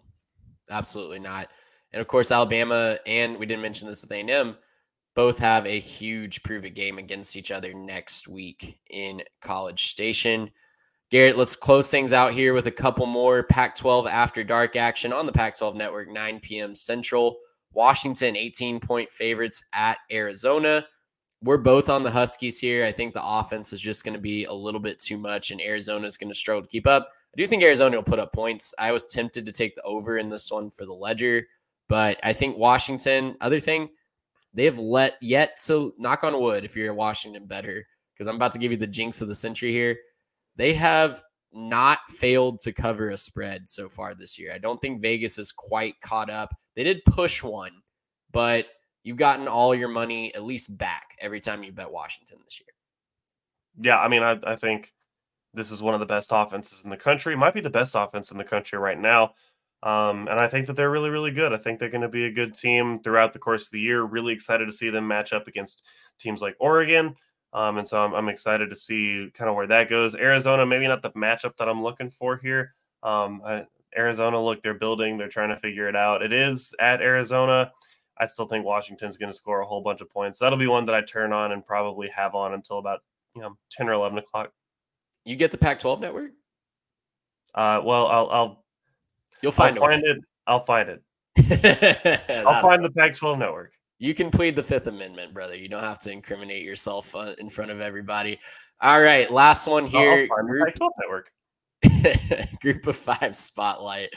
[0.69, 1.47] absolutely not.
[1.93, 4.57] And of course, Alabama and we didn't mention this with A&M
[5.13, 10.51] both have a huge prove it game against each other next week in College Station.
[11.11, 15.11] Garrett, let's close things out here with a couple more Pac 12 after dark action
[15.11, 16.73] on the Pac 12 network, 9 p.m.
[16.73, 17.37] Central.
[17.73, 20.85] Washington, 18 point favorites at Arizona.
[21.43, 22.85] We're both on the Huskies here.
[22.85, 25.59] I think the offense is just going to be a little bit too much, and
[25.59, 27.09] Arizona is going to struggle to keep up.
[27.33, 28.73] I do think Arizona will put up points.
[28.79, 31.45] I was tempted to take the over in this one for the ledger,
[31.89, 33.89] but I think Washington, other thing,
[34.53, 38.35] they have let yet to knock on wood if you're a Washington better, because I'm
[38.35, 39.97] about to give you the jinx of the century here.
[40.55, 41.21] They have
[41.53, 44.51] not failed to cover a spread so far this year.
[44.53, 46.53] I don't think Vegas is quite caught up.
[46.75, 47.73] They did push one,
[48.31, 48.67] but
[49.03, 52.67] you've gotten all your money at least back every time you bet Washington this year.
[53.81, 54.93] Yeah, I mean, I, I think
[55.53, 57.35] this is one of the best offenses in the country.
[57.35, 59.33] Might be the best offense in the country right now.
[59.83, 61.53] Um, and I think that they're really, really good.
[61.53, 64.03] I think they're going to be a good team throughout the course of the year.
[64.03, 65.81] Really excited to see them match up against
[66.19, 67.15] teams like Oregon.
[67.53, 70.15] Um, and so I'm, I'm excited to see kind of where that goes.
[70.15, 72.73] Arizona, maybe not the matchup that I'm looking for here.
[73.03, 73.65] Um, I,
[73.97, 76.21] Arizona, look, they're building, they're trying to figure it out.
[76.21, 77.71] It is at Arizona.
[78.17, 80.39] I still think Washington's going to score a whole bunch of points.
[80.39, 82.99] That'll be one that I turn on and probably have on until about
[83.35, 84.51] you know 10 or 11 o'clock.
[85.25, 86.31] You get the Pac-12 network?
[87.53, 88.61] Uh, well, I'll I'll
[89.41, 90.17] You'll find, I'll find it.
[90.47, 91.03] I'll find it.
[91.35, 92.21] it.
[92.47, 93.73] I'll find the Pac-12 network.
[94.01, 95.55] You can plead the Fifth Amendment, brother.
[95.55, 98.39] You don't have to incriminate yourself uh, in front of everybody.
[98.81, 100.27] All right, last one here.
[100.27, 101.31] I'll find the Group, network.
[102.61, 104.09] group of five spotlight.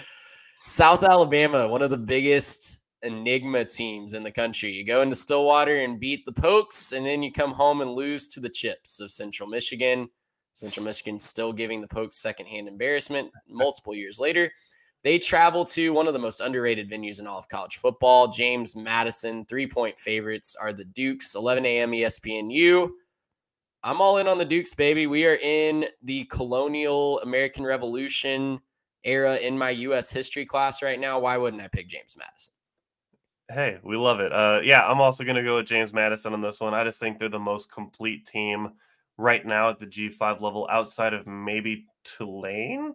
[0.64, 4.72] South Alabama, one of the biggest enigma teams in the country.
[4.72, 8.26] You go into Stillwater and beat the Pokes, and then you come home and lose
[8.28, 10.08] to the Chips of Central Michigan.
[10.54, 14.50] Central Michigan still giving the Pokes secondhand embarrassment multiple years later.
[15.04, 18.28] They travel to one of the most underrated venues in all of college football.
[18.28, 21.92] James Madison, three point favorites are the Dukes, 11 a.m.
[21.92, 22.88] ESPNU.
[23.82, 25.06] I'm all in on the Dukes, baby.
[25.06, 28.60] We are in the colonial American Revolution
[29.04, 30.10] era in my U.S.
[30.10, 31.18] history class right now.
[31.18, 32.54] Why wouldn't I pick James Madison?
[33.52, 34.32] Hey, we love it.
[34.32, 36.72] Uh, yeah, I'm also going to go with James Madison on this one.
[36.72, 38.72] I just think they're the most complete team
[39.18, 42.94] right now at the G5 level outside of maybe Tulane.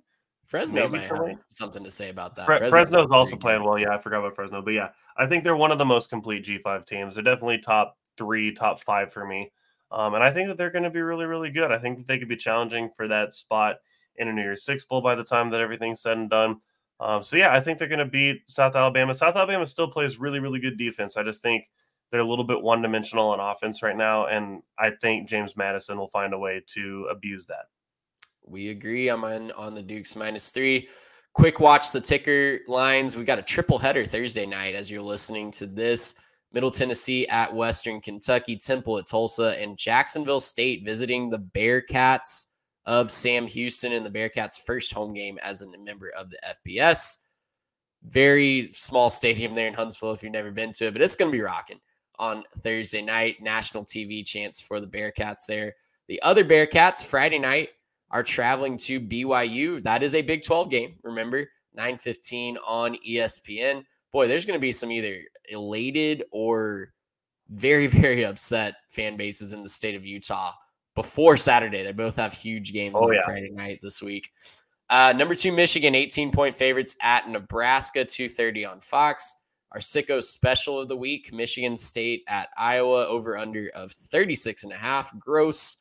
[0.50, 1.30] Fresno Maybe might Tulane.
[1.36, 2.48] have something to say about that.
[2.48, 3.78] Fre- Fresno's Fresno's also playing well.
[3.78, 6.44] Yeah, I forgot about Fresno, but yeah, I think they're one of the most complete
[6.44, 7.14] G5 teams.
[7.14, 9.52] They're definitely top three, top five for me,
[9.92, 11.72] um, and I think that they're going to be really, really good.
[11.72, 13.76] I think that they could be challenging for that spot
[14.16, 16.60] in a New Year's Six bowl by the time that everything's said and done.
[17.00, 19.14] Um, so yeah, I think they're going to beat South Alabama.
[19.14, 21.16] South Alabama still plays really, really good defense.
[21.16, 21.70] I just think
[22.10, 26.00] they're a little bit one dimensional on offense right now, and I think James Madison
[26.00, 27.66] will find a way to abuse that.
[28.50, 29.10] We agree.
[29.10, 30.90] I'm on, on the Dukes minus three.
[31.34, 33.16] Quick watch the ticker lines.
[33.16, 36.16] We got a triple header Thursday night as you're listening to this.
[36.52, 42.48] Middle Tennessee at Western Kentucky, Temple at Tulsa, and Jacksonville State visiting the Bearkats
[42.86, 47.20] of Sam Houston in the Bearkats' first home game as a member of the FBS.
[48.04, 51.32] Very small stadium there in Huntsville if you've never been to it, but it's going
[51.32, 51.80] to be rocking
[52.18, 53.36] on Thursday night.
[53.42, 55.76] National TV chance for the Bearkats there.
[56.08, 57.70] The other Bearcats Friday night
[58.12, 59.82] are traveling to BYU.
[59.84, 60.96] That is a Big 12 game.
[61.04, 63.86] Remember, 9:15 on ESPN.
[64.12, 66.94] Boy, there's going to be some either elated or
[67.50, 70.54] very very upset fan bases in the state of Utah
[70.96, 71.84] before Saturday.
[71.84, 73.24] They both have huge games Oh, on yeah.
[73.26, 74.32] Friday night this week.
[74.90, 79.36] Uh, number two, Michigan, 18 point favorites at Nebraska, 2:30 on Fox.
[79.72, 84.74] Our sicko special of the week, Michigan State at Iowa, over under of 36 and
[84.74, 85.16] a half.
[85.20, 85.78] Gross.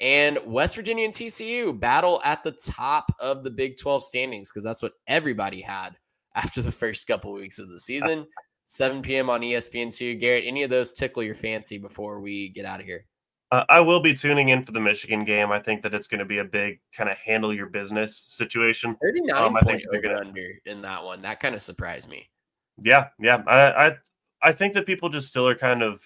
[0.00, 4.64] And West Virginia and TCU battle at the top of the Big 12 standings because
[4.64, 5.96] that's what everybody had
[6.34, 8.26] after the first couple weeks of the season.
[8.66, 9.28] 7 p.m.
[9.28, 10.20] on E ESPN2.
[10.20, 13.04] Garrett, any of those tickle your fancy before we get out of here?
[13.50, 15.50] Uh, I will be tuning in for the Michigan game.
[15.50, 18.96] I think that it's going to be a big kind of handle your business situation.
[19.02, 21.20] 39 Um, I point think they're over gonna- under in that one.
[21.22, 22.30] That kind of surprised me.
[22.78, 23.42] Yeah, yeah.
[23.46, 23.96] I, I
[24.42, 26.02] I think that people just still are kind of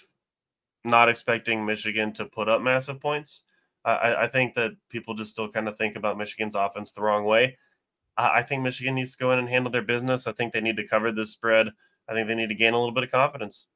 [0.84, 3.44] not expecting Michigan to put up massive points.
[3.84, 7.24] I- I, think that people just still kind of think about Michigan's offense the wrong
[7.24, 7.58] way.
[8.16, 10.26] I, I think Michigan needs to go in and handle their business.
[10.26, 11.68] I think they need to cover this spread.
[12.08, 13.66] I think they need to gain a little bit of confidence.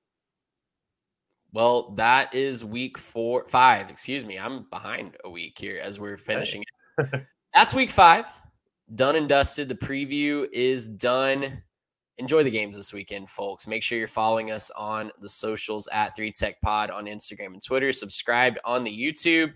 [1.53, 3.89] Well, that is week four, five.
[3.91, 4.39] Excuse me.
[4.39, 6.63] I'm behind a week here as we're finishing
[6.99, 7.23] it.
[7.55, 8.27] That's week five.
[8.95, 9.69] Done and dusted.
[9.69, 11.63] The preview is done.
[12.19, 13.67] Enjoy the games this weekend, folks.
[13.67, 17.65] Make sure you're following us on the socials at 3 Tech Pod on Instagram and
[17.65, 17.93] Twitter.
[17.93, 19.53] Subscribed on the YouTube,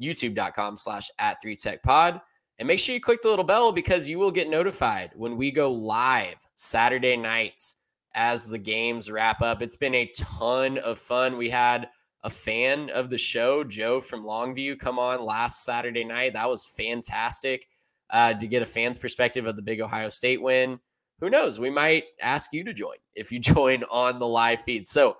[0.00, 2.20] youtube.com slash at 3 Tech Pod.
[2.58, 5.50] And make sure you click the little bell because you will get notified when we
[5.50, 7.76] go live Saturday nights
[8.14, 9.60] as the games wrap up.
[9.60, 11.36] It's been a ton of fun.
[11.36, 11.88] We had
[12.24, 16.32] a fan of the show, Joe from Longview, come on last Saturday night.
[16.32, 17.68] That was fantastic
[18.10, 20.80] uh, to get a fan's perspective of the big Ohio State win.
[21.20, 21.60] Who knows?
[21.60, 24.88] We might ask you to join if you join on the live feed.
[24.88, 25.18] So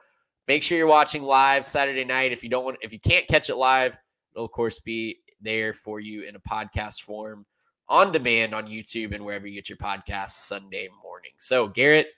[0.48, 2.32] make sure you're watching live Saturday night.
[2.32, 3.96] If you don't want, if you can't catch it live,
[4.36, 7.46] it'll of course be there for you in a podcast form
[7.88, 11.32] on demand on YouTube and wherever you get your podcasts Sunday morning.
[11.38, 12.08] So Garrett,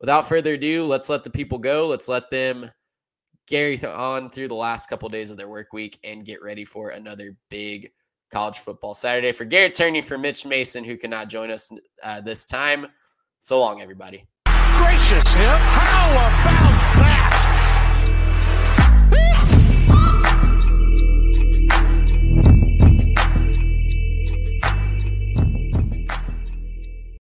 [0.00, 1.88] without further ado, let's let the people go.
[1.88, 2.70] Let's let them
[3.48, 6.64] carry on through the last couple of days of their work week and get ready
[6.64, 7.90] for another big
[8.32, 9.32] college football Saturday.
[9.32, 11.70] For Garrett Turney, for Mitch Mason, who cannot join us
[12.02, 12.86] uh, this time.
[13.40, 14.26] So long, everybody.
[14.46, 15.58] Gracious him.
[15.58, 16.59] How about